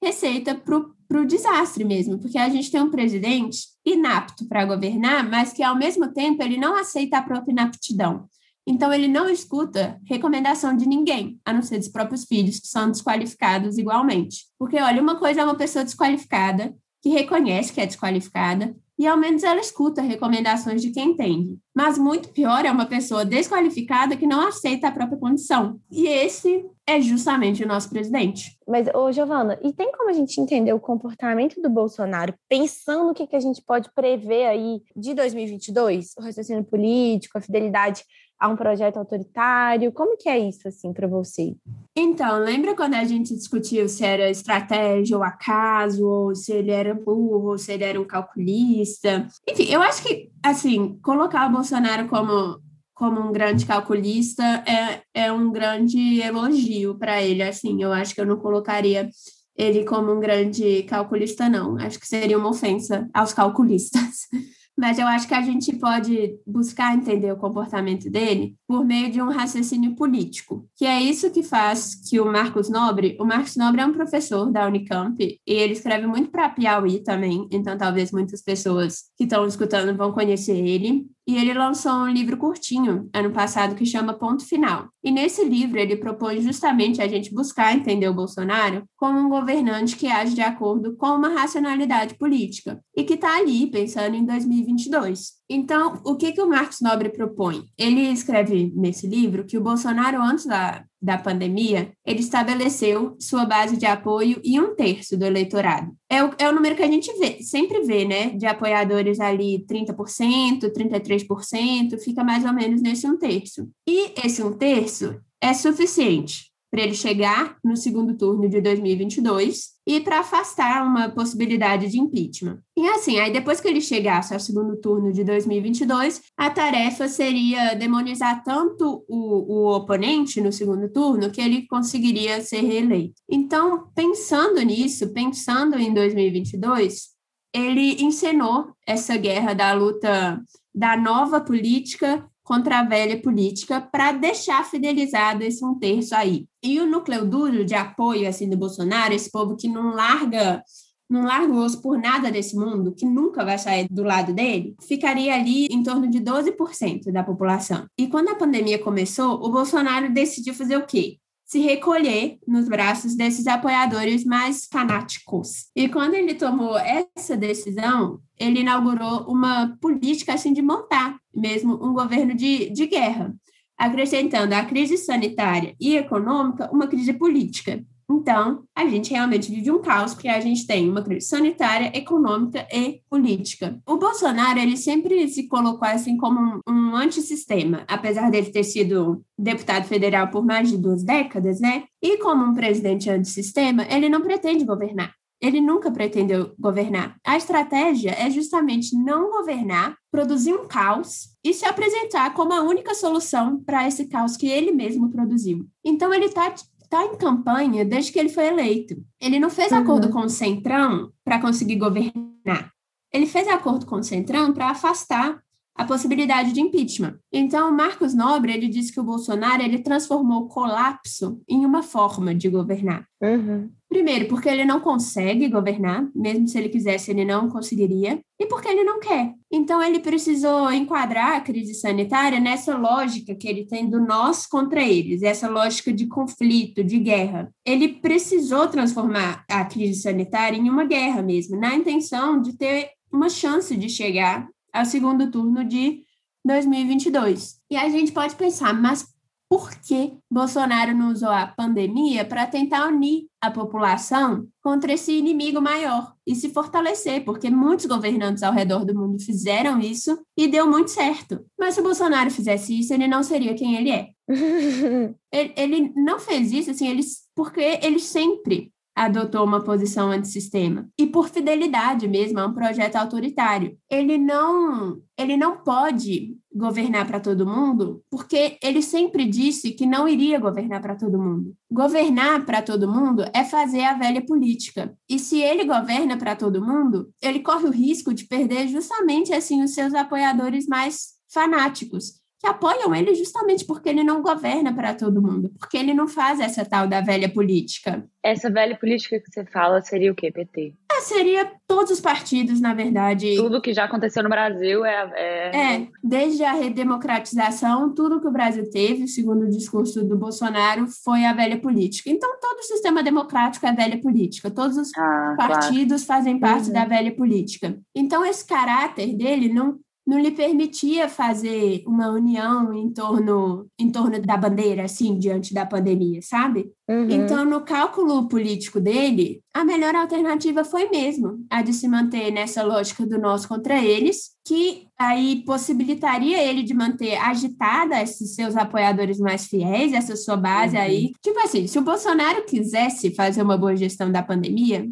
receita 0.00 0.54
para 0.54 1.20
o 1.20 1.26
desastre 1.26 1.84
mesmo, 1.84 2.18
porque 2.18 2.38
a 2.38 2.48
gente 2.48 2.70
tem 2.70 2.80
um 2.80 2.90
presidente 2.90 3.58
inapto 3.84 4.46
para 4.46 4.64
governar, 4.64 5.28
mas 5.28 5.52
que, 5.52 5.64
ao 5.64 5.76
mesmo 5.76 6.12
tempo, 6.12 6.42
ele 6.42 6.56
não 6.56 6.76
aceita 6.76 7.18
a 7.18 7.22
própria 7.22 7.52
inaptidão. 7.52 8.28
Então, 8.66 8.92
ele 8.92 9.08
não 9.08 9.28
escuta 9.28 10.00
recomendação 10.08 10.76
de 10.76 10.86
ninguém, 10.86 11.38
a 11.44 11.52
não 11.52 11.60
ser 11.60 11.78
dos 11.78 11.88
próprios 11.88 12.24
filhos, 12.24 12.60
que 12.60 12.68
são 12.68 12.90
desqualificados 12.90 13.78
igualmente. 13.78 14.46
Porque, 14.58 14.80
olha, 14.80 15.02
uma 15.02 15.16
coisa 15.16 15.40
é 15.40 15.44
uma 15.44 15.56
pessoa 15.56 15.84
desqualificada, 15.84 16.74
que 17.02 17.10
reconhece 17.10 17.72
que 17.72 17.80
é 17.80 17.86
desqualificada, 17.86 18.74
e 18.98 19.06
ao 19.06 19.16
menos 19.16 19.42
ela 19.42 19.60
escuta 19.60 20.02
recomendações 20.02 20.80
de 20.80 20.90
quem 20.90 21.10
entende. 21.10 21.58
Mas 21.74 21.98
muito 21.98 22.28
pior 22.28 22.64
é 22.64 22.70
uma 22.70 22.86
pessoa 22.86 23.24
desqualificada 23.24 24.16
que 24.16 24.26
não 24.26 24.46
aceita 24.46 24.88
a 24.88 24.92
própria 24.92 25.18
condição. 25.18 25.80
E 25.90 26.06
esse 26.06 26.64
é 26.86 27.00
justamente 27.00 27.64
o 27.64 27.66
nosso 27.66 27.88
presidente. 27.90 28.56
Mas, 28.66 28.86
ô 28.94 29.10
Giovana, 29.10 29.58
e 29.62 29.72
tem 29.72 29.90
como 29.92 30.10
a 30.10 30.12
gente 30.12 30.40
entender 30.40 30.72
o 30.72 30.80
comportamento 30.80 31.60
do 31.60 31.70
Bolsonaro 31.70 32.34
pensando 32.48 33.10
o 33.10 33.14
que, 33.14 33.26
que 33.26 33.36
a 33.36 33.40
gente 33.40 33.62
pode 33.62 33.90
prever 33.94 34.46
aí 34.46 34.80
de 34.94 35.14
2022? 35.14 36.12
O 36.16 36.22
raciocínio 36.22 36.64
político, 36.64 37.38
a 37.38 37.40
fidelidade 37.40 38.04
a 38.38 38.48
um 38.48 38.56
projeto 38.56 38.98
autoritário? 38.98 39.92
Como 39.92 40.16
que 40.16 40.28
é 40.28 40.38
isso, 40.38 40.68
assim, 40.68 40.92
para 40.92 41.08
você? 41.08 41.56
Então, 41.96 42.40
lembra 42.40 42.74
quando 42.74 42.94
a 42.94 43.04
gente 43.04 43.34
discutiu 43.34 43.88
se 43.88 44.04
era 44.04 44.28
estratégia 44.28 45.16
ou 45.16 45.22
acaso, 45.22 46.04
ou 46.04 46.34
se 46.34 46.52
ele 46.52 46.72
era 46.72 46.92
burro, 46.92 47.50
ou 47.50 47.58
se 47.58 47.72
ele 47.72 47.84
era 47.84 48.00
um 48.00 48.04
calculista? 48.04 49.28
Enfim, 49.48 49.64
eu 49.70 49.80
acho 49.80 50.02
que, 50.02 50.30
assim, 50.42 50.98
colocar 51.02 51.48
o 51.48 51.52
Bolsonaro 51.52 52.08
como 52.08 52.62
como 52.94 53.20
um 53.20 53.32
grande 53.32 53.66
calculista 53.66 54.44
é, 54.44 55.02
é 55.12 55.32
um 55.32 55.50
grande 55.50 56.20
elogio 56.20 56.94
para 56.94 57.20
ele, 57.20 57.42
assim, 57.42 57.82
eu 57.82 57.92
acho 57.92 58.14
que 58.14 58.20
eu 58.20 58.26
não 58.26 58.36
colocaria 58.36 59.10
ele 59.56 59.84
como 59.84 60.12
um 60.12 60.20
grande 60.20 60.84
calculista, 60.84 61.48
não. 61.48 61.76
Acho 61.76 61.98
que 61.98 62.06
seria 62.06 62.38
uma 62.38 62.50
ofensa 62.50 63.08
aos 63.12 63.32
calculistas. 63.32 64.28
mas 64.76 64.98
eu 64.98 65.06
acho 65.06 65.28
que 65.28 65.34
a 65.34 65.42
gente 65.42 65.74
pode 65.76 66.38
buscar 66.46 66.94
entender 66.94 67.32
o 67.32 67.36
comportamento 67.36 68.10
dele 68.10 68.56
por 68.66 68.84
meio 68.84 69.10
de 69.10 69.22
um 69.22 69.30
raciocínio 69.30 69.94
político, 69.94 70.68
que 70.76 70.84
é 70.84 71.00
isso 71.00 71.30
que 71.30 71.42
faz 71.42 71.94
que 71.94 72.20
o 72.20 72.26
Marcos 72.26 72.68
Nobre, 72.68 73.16
o 73.20 73.24
Marcos 73.24 73.56
Nobre 73.56 73.80
é 73.80 73.86
um 73.86 73.92
professor 73.92 74.50
da 74.50 74.66
Unicamp 74.66 75.16
e 75.20 75.40
ele 75.52 75.72
escreve 75.72 76.06
muito 76.06 76.30
para 76.30 76.48
Piauí 76.48 77.02
também, 77.02 77.48
então 77.50 77.76
talvez 77.78 78.10
muitas 78.10 78.42
pessoas 78.42 79.04
que 79.16 79.24
estão 79.24 79.46
escutando 79.46 79.96
vão 79.96 80.12
conhecer 80.12 80.56
ele. 80.56 81.06
E 81.26 81.36
ele 81.36 81.54
lançou 81.54 81.92
um 81.92 82.08
livro 82.08 82.36
curtinho 82.36 83.08
ano 83.12 83.30
passado 83.30 83.74
que 83.74 83.86
chama 83.86 84.14
Ponto 84.14 84.46
Final. 84.46 84.88
E 85.02 85.10
nesse 85.10 85.44
livro 85.44 85.78
ele 85.78 85.96
propõe 85.96 86.40
justamente 86.40 87.00
a 87.00 87.08
gente 87.08 87.32
buscar 87.32 87.74
entender 87.74 88.08
o 88.08 88.14
Bolsonaro 88.14 88.84
como 88.96 89.18
um 89.18 89.28
governante 89.28 89.96
que 89.96 90.06
age 90.06 90.34
de 90.34 90.42
acordo 90.42 90.96
com 90.96 91.06
uma 91.08 91.28
racionalidade 91.28 92.14
política 92.16 92.80
e 92.96 93.04
que 93.04 93.14
está 93.14 93.36
ali 93.38 93.66
pensando 93.66 94.14
em 94.14 94.24
2022. 94.24 95.34
Então, 95.48 96.00
o 96.04 96.16
que, 96.16 96.32
que 96.32 96.40
o 96.40 96.48
Marcos 96.48 96.80
Nobre 96.80 97.10
propõe? 97.10 97.64
Ele 97.76 98.00
escreve 98.00 98.72
nesse 98.74 99.06
livro 99.06 99.44
que 99.44 99.58
o 99.58 99.62
Bolsonaro, 99.62 100.22
antes 100.22 100.46
da, 100.46 100.84
da 101.00 101.18
pandemia, 101.18 101.92
ele 102.04 102.20
estabeleceu 102.20 103.14
sua 103.20 103.44
base 103.44 103.76
de 103.76 103.84
apoio 103.84 104.40
em 104.42 104.58
um 104.58 104.74
terço 104.74 105.16
do 105.18 105.24
eleitorado. 105.24 105.92
É 106.08 106.24
o, 106.24 106.30
é 106.38 106.48
o 106.48 106.54
número 106.54 106.74
que 106.74 106.82
a 106.82 106.90
gente 106.90 107.12
vê, 107.18 107.42
sempre 107.42 107.82
vê, 107.82 108.04
né? 108.06 108.30
De 108.30 108.46
apoiadores 108.46 109.20
ali 109.20 109.64
30%, 109.66 110.72
33%, 110.72 111.98
fica 111.98 112.24
mais 112.24 112.44
ou 112.44 112.52
menos 112.52 112.80
nesse 112.80 113.06
um 113.06 113.18
terço. 113.18 113.68
E 113.86 114.12
esse 114.24 114.42
um 114.42 114.52
terço 114.52 115.20
é 115.40 115.52
suficiente 115.52 116.50
para 116.70 116.82
ele 116.82 116.94
chegar 116.94 117.56
no 117.62 117.76
segundo 117.76 118.16
turno 118.16 118.48
de 118.48 118.60
2022 118.60 119.73
e 119.86 120.00
para 120.00 120.20
afastar 120.20 120.86
uma 120.86 121.10
possibilidade 121.10 121.88
de 121.88 121.98
impeachment. 121.98 122.58
E 122.76 122.86
assim, 122.88 123.18
aí 123.18 123.32
depois 123.32 123.60
que 123.60 123.68
ele 123.68 123.80
chegasse 123.80 124.32
ao 124.32 124.40
segundo 124.40 124.76
turno 124.76 125.12
de 125.12 125.22
2022, 125.22 126.22
a 126.36 126.50
tarefa 126.50 127.06
seria 127.06 127.74
demonizar 127.74 128.42
tanto 128.42 129.04
o, 129.06 129.66
o 129.66 129.76
oponente 129.76 130.40
no 130.40 130.52
segundo 130.52 130.88
turno 130.90 131.30
que 131.30 131.40
ele 131.40 131.66
conseguiria 131.66 132.40
ser 132.40 132.62
reeleito. 132.62 133.14
Então, 133.28 133.88
pensando 133.94 134.60
nisso, 134.62 135.12
pensando 135.12 135.76
em 135.76 135.92
2022, 135.92 137.14
ele 137.52 138.02
encenou 138.02 138.72
essa 138.86 139.16
guerra 139.16 139.54
da 139.54 139.72
luta 139.72 140.42
da 140.74 140.96
nova 140.96 141.40
política 141.40 142.28
contra 142.44 142.78
a 142.78 142.84
velha 142.84 143.20
política 143.20 143.80
para 143.80 144.12
deixar 144.12 144.64
fidelizado 144.64 145.42
esse 145.42 145.64
um 145.64 145.78
terço 145.78 146.14
aí. 146.14 146.46
E 146.62 146.78
o 146.78 146.86
núcleo 146.86 147.24
duro 147.24 147.64
de 147.64 147.74
apoio 147.74 148.28
assim 148.28 148.48
do 148.48 148.56
Bolsonaro, 148.56 149.14
esse 149.14 149.30
povo 149.30 149.56
que 149.56 149.66
não 149.66 149.94
larga 149.94 150.62
não 151.08 151.24
larga 151.24 151.52
o 151.52 151.58
osso 151.58 151.80
por 151.82 151.98
nada 151.98 152.30
desse 152.30 152.56
mundo, 152.56 152.94
que 152.94 153.04
nunca 153.04 153.44
vai 153.44 153.58
sair 153.58 153.86
do 153.90 154.02
lado 154.02 154.32
dele, 154.32 154.74
ficaria 154.80 155.34
ali 155.34 155.66
em 155.66 155.82
torno 155.82 156.08
de 156.08 156.18
12% 156.18 157.12
da 157.12 157.22
população. 157.22 157.86
E 157.98 158.08
quando 158.08 158.30
a 158.30 158.34
pandemia 158.34 158.78
começou, 158.78 159.34
o 159.34 159.50
Bolsonaro 159.50 160.12
decidiu 160.12 160.54
fazer 160.54 160.76
o 160.76 160.86
quê? 160.86 161.18
Se 161.54 161.60
recolher 161.60 162.36
nos 162.48 162.68
braços 162.68 163.14
desses 163.14 163.46
apoiadores 163.46 164.24
mais 164.24 164.66
fanáticos. 164.66 165.66
E 165.76 165.88
quando 165.88 166.14
ele 166.14 166.34
tomou 166.34 166.76
essa 166.76 167.36
decisão, 167.36 168.18
ele 168.36 168.62
inaugurou 168.62 169.20
uma 169.28 169.76
política 169.80 170.34
assim 170.34 170.52
de 170.52 170.60
montar 170.60 171.16
mesmo 171.32 171.74
um 171.74 171.92
governo 171.92 172.34
de, 172.34 172.70
de 172.70 172.86
guerra, 172.86 173.32
acrescentando 173.78 174.52
à 174.52 174.64
crise 174.64 174.98
sanitária 174.98 175.76
e 175.80 175.94
econômica 175.94 176.68
uma 176.72 176.88
crise 176.88 177.12
política. 177.12 177.84
Então, 178.10 178.64
a 178.74 178.86
gente 178.86 179.10
realmente 179.12 179.50
vive 179.50 179.70
um 179.70 179.80
caos, 179.80 180.14
porque 180.14 180.28
a 180.28 180.40
gente 180.40 180.66
tem 180.66 180.88
uma 180.88 181.02
crise 181.02 181.26
sanitária, 181.26 181.90
econômica 181.96 182.66
e 182.72 183.00
política. 183.08 183.80
O 183.86 183.96
Bolsonaro, 183.96 184.58
ele 184.58 184.76
sempre 184.76 185.26
se 185.28 185.48
colocou 185.48 185.88
assim 185.88 186.16
como 186.16 186.40
um, 186.40 186.60
um 186.68 186.96
antissistema, 186.96 187.84
apesar 187.88 188.30
dele 188.30 188.50
ter 188.50 188.64
sido 188.64 189.22
deputado 189.38 189.84
federal 189.84 190.28
por 190.28 190.44
mais 190.44 190.70
de 190.70 190.76
duas 190.76 191.02
décadas, 191.02 191.60
né? 191.60 191.84
E 192.02 192.18
como 192.18 192.44
um 192.44 192.54
presidente 192.54 193.10
antissistema, 193.10 193.86
ele 193.88 194.08
não 194.08 194.20
pretende 194.20 194.64
governar. 194.64 195.14
Ele 195.40 195.60
nunca 195.60 195.90
pretendeu 195.90 196.54
governar. 196.58 197.16
A 197.22 197.36
estratégia 197.36 198.12
é 198.12 198.30
justamente 198.30 198.96
não 198.96 199.30
governar, 199.30 199.94
produzir 200.10 200.54
um 200.54 200.66
caos 200.66 201.34
e 201.44 201.52
se 201.52 201.66
apresentar 201.66 202.32
como 202.32 202.54
a 202.54 202.62
única 202.62 202.94
solução 202.94 203.62
para 203.62 203.86
esse 203.86 204.06
caos 204.06 204.38
que 204.38 204.48
ele 204.48 204.72
mesmo 204.72 205.10
produziu. 205.10 205.66
Então, 205.84 206.14
ele 206.14 206.26
está 206.26 206.54
está 206.94 207.04
em 207.04 207.16
campanha 207.16 207.84
desde 207.84 208.12
que 208.12 208.18
ele 208.18 208.28
foi 208.28 208.46
eleito. 208.46 208.94
Ele 209.20 209.40
não 209.40 209.50
fez 209.50 209.72
uhum. 209.72 209.78
acordo 209.78 210.08
com 210.10 210.20
o 210.20 210.28
Centrão 210.28 211.12
para 211.24 211.40
conseguir 211.40 211.76
governar. 211.76 212.72
Ele 213.12 213.26
fez 213.26 213.48
acordo 213.48 213.84
com 213.84 213.96
o 213.96 214.02
Centrão 214.02 214.52
para 214.52 214.70
afastar 214.70 215.42
a 215.76 215.84
possibilidade 215.84 216.52
de 216.52 216.60
impeachment. 216.60 217.18
Então, 217.32 217.70
Marcos 217.74 218.14
Nobre, 218.14 218.52
ele 218.52 218.68
disse 218.68 218.92
que 218.92 219.00
o 219.00 219.04
Bolsonaro, 219.04 219.62
ele 219.62 219.80
transformou 219.80 220.42
o 220.42 220.48
colapso 220.48 221.40
em 221.48 221.66
uma 221.66 221.82
forma 221.82 222.34
de 222.34 222.48
governar. 222.48 223.06
Uhum. 223.20 223.70
Primeiro, 223.88 224.26
porque 224.26 224.48
ele 224.48 224.64
não 224.64 224.80
consegue 224.80 225.48
governar, 225.48 226.08
mesmo 226.14 226.48
se 226.48 226.58
ele 226.58 226.68
quisesse, 226.68 227.10
ele 227.10 227.24
não 227.24 227.48
conseguiria, 227.48 228.20
e 228.38 228.46
porque 228.46 228.68
ele 228.68 228.82
não 228.84 228.98
quer. 229.00 229.32
Então, 229.50 229.82
ele 229.82 230.00
precisou 230.00 230.72
enquadrar 230.72 231.36
a 231.36 231.40
crise 231.40 231.74
sanitária 231.74 232.40
nessa 232.40 232.76
lógica 232.76 233.34
que 233.34 233.48
ele 233.48 233.66
tem 233.66 233.88
do 233.88 234.00
nós 234.00 234.46
contra 234.46 234.82
eles, 234.82 235.22
essa 235.22 235.48
lógica 235.48 235.92
de 235.92 236.06
conflito, 236.06 236.82
de 236.82 236.98
guerra. 236.98 237.52
Ele 237.64 237.88
precisou 237.88 238.68
transformar 238.68 239.44
a 239.48 239.64
crise 239.64 240.02
sanitária 240.02 240.56
em 240.56 240.68
uma 240.68 240.84
guerra 240.84 241.22
mesmo, 241.22 241.58
na 241.58 241.74
intenção 241.74 242.40
de 242.40 242.56
ter 242.56 242.90
uma 243.12 243.28
chance 243.28 243.76
de 243.76 243.88
chegar 243.88 244.48
ao 244.74 244.84
segundo 244.84 245.30
turno 245.30 245.64
de 245.64 246.02
2022. 246.44 247.60
E 247.70 247.76
a 247.76 247.88
gente 247.88 248.12
pode 248.12 248.34
pensar, 248.34 248.74
mas 248.74 249.14
por 249.48 249.70
que 249.70 250.14
Bolsonaro 250.28 250.96
não 250.96 251.12
usou 251.12 251.28
a 251.28 251.46
pandemia 251.46 252.24
para 252.24 252.44
tentar 252.44 252.88
unir 252.88 253.26
a 253.40 253.52
população 253.52 254.48
contra 254.60 254.92
esse 254.92 255.12
inimigo 255.12 255.60
maior 255.60 256.12
e 256.26 256.34
se 256.34 256.48
fortalecer? 256.48 257.24
Porque 257.24 257.48
muitos 257.50 257.86
governantes 257.86 258.42
ao 258.42 258.52
redor 258.52 258.84
do 258.84 258.94
mundo 258.94 259.22
fizeram 259.22 259.78
isso 259.78 260.18
e 260.36 260.48
deu 260.48 260.68
muito 260.68 260.90
certo. 260.90 261.46
Mas 261.56 261.74
se 261.74 261.80
o 261.80 261.84
Bolsonaro 261.84 262.32
fizesse 262.32 262.76
isso, 262.78 262.92
ele 262.92 263.06
não 263.06 263.22
seria 263.22 263.54
quem 263.54 263.76
ele 263.76 263.90
é. 263.90 264.08
ele, 265.30 265.52
ele, 265.56 265.92
não 265.94 266.18
fez 266.18 266.50
isso, 266.50 266.72
assim, 266.72 266.88
ele, 266.88 267.02
porque 267.36 267.78
ele 267.80 268.00
sempre 268.00 268.72
adotou 268.94 269.44
uma 269.44 269.62
posição 269.62 270.10
antissistema 270.10 270.88
e 270.98 271.06
por 271.06 271.28
fidelidade 271.28 272.06
mesmo 272.06 272.38
a 272.38 272.46
um 272.46 272.54
projeto 272.54 272.96
autoritário. 272.96 273.76
Ele 273.90 274.16
não, 274.16 275.00
ele 275.18 275.36
não 275.36 275.56
pode 275.58 276.36
governar 276.54 277.06
para 277.06 277.18
todo 277.18 277.46
mundo, 277.46 278.02
porque 278.08 278.56
ele 278.62 278.80
sempre 278.80 279.24
disse 279.24 279.72
que 279.72 279.86
não 279.86 280.06
iria 280.06 280.38
governar 280.38 280.80
para 280.80 280.94
todo 280.94 281.18
mundo. 281.18 281.54
Governar 281.70 282.46
para 282.46 282.62
todo 282.62 282.90
mundo 282.90 283.24
é 283.34 283.44
fazer 283.44 283.82
a 283.82 283.94
velha 283.94 284.24
política. 284.24 284.96
E 285.08 285.18
se 285.18 285.40
ele 285.40 285.64
governa 285.64 286.16
para 286.16 286.36
todo 286.36 286.64
mundo, 286.64 287.10
ele 287.20 287.40
corre 287.40 287.66
o 287.66 287.72
risco 287.72 288.14
de 288.14 288.26
perder 288.26 288.68
justamente 288.68 289.32
assim 289.32 289.62
os 289.62 289.74
seus 289.74 289.92
apoiadores 289.94 290.66
mais 290.66 291.14
fanáticos 291.32 292.23
que 292.44 292.48
apoiam 292.48 292.94
ele 292.94 293.14
justamente 293.14 293.64
porque 293.64 293.88
ele 293.88 294.04
não 294.04 294.20
governa 294.20 294.70
para 294.70 294.92
todo 294.92 295.22
mundo, 295.22 295.50
porque 295.58 295.78
ele 295.78 295.94
não 295.94 296.06
faz 296.06 296.40
essa 296.40 296.62
tal 296.62 296.86
da 296.86 297.00
velha 297.00 297.26
política. 297.26 298.06
Essa 298.22 298.50
velha 298.50 298.76
política 298.76 299.18
que 299.18 299.30
você 299.30 299.46
fala 299.46 299.80
seria 299.80 300.12
o 300.12 300.14
quê, 300.14 300.30
PT? 300.30 300.74
É, 300.92 301.00
seria 301.00 301.50
todos 301.66 301.90
os 301.90 302.00
partidos, 302.00 302.60
na 302.60 302.74
verdade. 302.74 303.34
Tudo 303.36 303.60
que 303.60 303.72
já 303.72 303.84
aconteceu 303.84 304.22
no 304.22 304.28
Brasil 304.28 304.84
é, 304.84 305.12
é. 305.14 305.74
É, 305.74 305.88
desde 306.02 306.44
a 306.44 306.52
redemocratização, 306.52 307.94
tudo 307.94 308.20
que 308.20 308.28
o 308.28 308.32
Brasil 308.32 308.68
teve, 308.70 309.08
segundo 309.08 309.44
o 309.44 309.50
discurso 309.50 310.04
do 310.04 310.16
Bolsonaro, 310.16 310.86
foi 311.02 311.24
a 311.24 311.32
velha 311.32 311.58
política. 311.58 312.10
Então, 312.10 312.30
todo 312.40 312.58
o 312.58 312.62
sistema 312.62 313.02
democrático 313.02 313.66
é 313.66 313.72
velha 313.72 314.00
política. 314.00 314.50
Todos 314.50 314.76
os 314.76 314.90
ah, 314.96 315.34
partidos 315.36 316.04
claro. 316.04 316.22
fazem 316.22 316.38
parte 316.38 316.68
uhum. 316.68 316.74
da 316.74 316.84
velha 316.84 317.14
política. 317.14 317.76
Então, 317.94 318.24
esse 318.24 318.46
caráter 318.46 319.16
dele 319.16 319.52
não 319.52 319.78
não 320.06 320.18
lhe 320.18 320.30
permitia 320.30 321.08
fazer 321.08 321.82
uma 321.86 322.10
união 322.10 322.72
em 322.74 322.90
torno, 322.90 323.66
em 323.78 323.90
torno 323.90 324.20
da 324.20 324.36
bandeira, 324.36 324.84
assim, 324.84 325.18
diante 325.18 325.54
da 325.54 325.64
pandemia, 325.64 326.20
sabe? 326.22 326.70
Uhum. 326.88 327.08
Então, 327.10 327.44
no 327.44 327.62
cálculo 327.62 328.28
político 328.28 328.78
dele, 328.78 329.40
a 329.54 329.64
melhor 329.64 329.94
alternativa 329.94 330.62
foi 330.62 330.90
mesmo 330.90 331.44
a 331.48 331.62
de 331.62 331.72
se 331.72 331.88
manter 331.88 332.30
nessa 332.30 332.62
lógica 332.62 333.06
do 333.06 333.18
nós 333.18 333.46
contra 333.46 333.82
eles, 333.82 334.34
que 334.46 334.86
aí 334.98 335.42
possibilitaria 335.46 336.42
ele 336.42 336.62
de 336.62 336.74
manter 336.74 337.16
agitada 337.16 338.02
esses 338.02 338.34
seus 338.34 338.56
apoiadores 338.56 339.18
mais 339.18 339.46
fiéis, 339.46 339.94
essa 339.94 340.16
sua 340.16 340.36
base 340.36 340.76
uhum. 340.76 340.82
aí. 340.82 341.12
Tipo 341.22 341.40
assim, 341.40 341.66
se 341.66 341.78
o 341.78 341.82
Bolsonaro 341.82 342.44
quisesse 342.44 343.14
fazer 343.14 343.42
uma 343.42 343.56
boa 343.56 343.74
gestão 343.74 344.12
da 344.12 344.22
pandemia, 344.22 344.86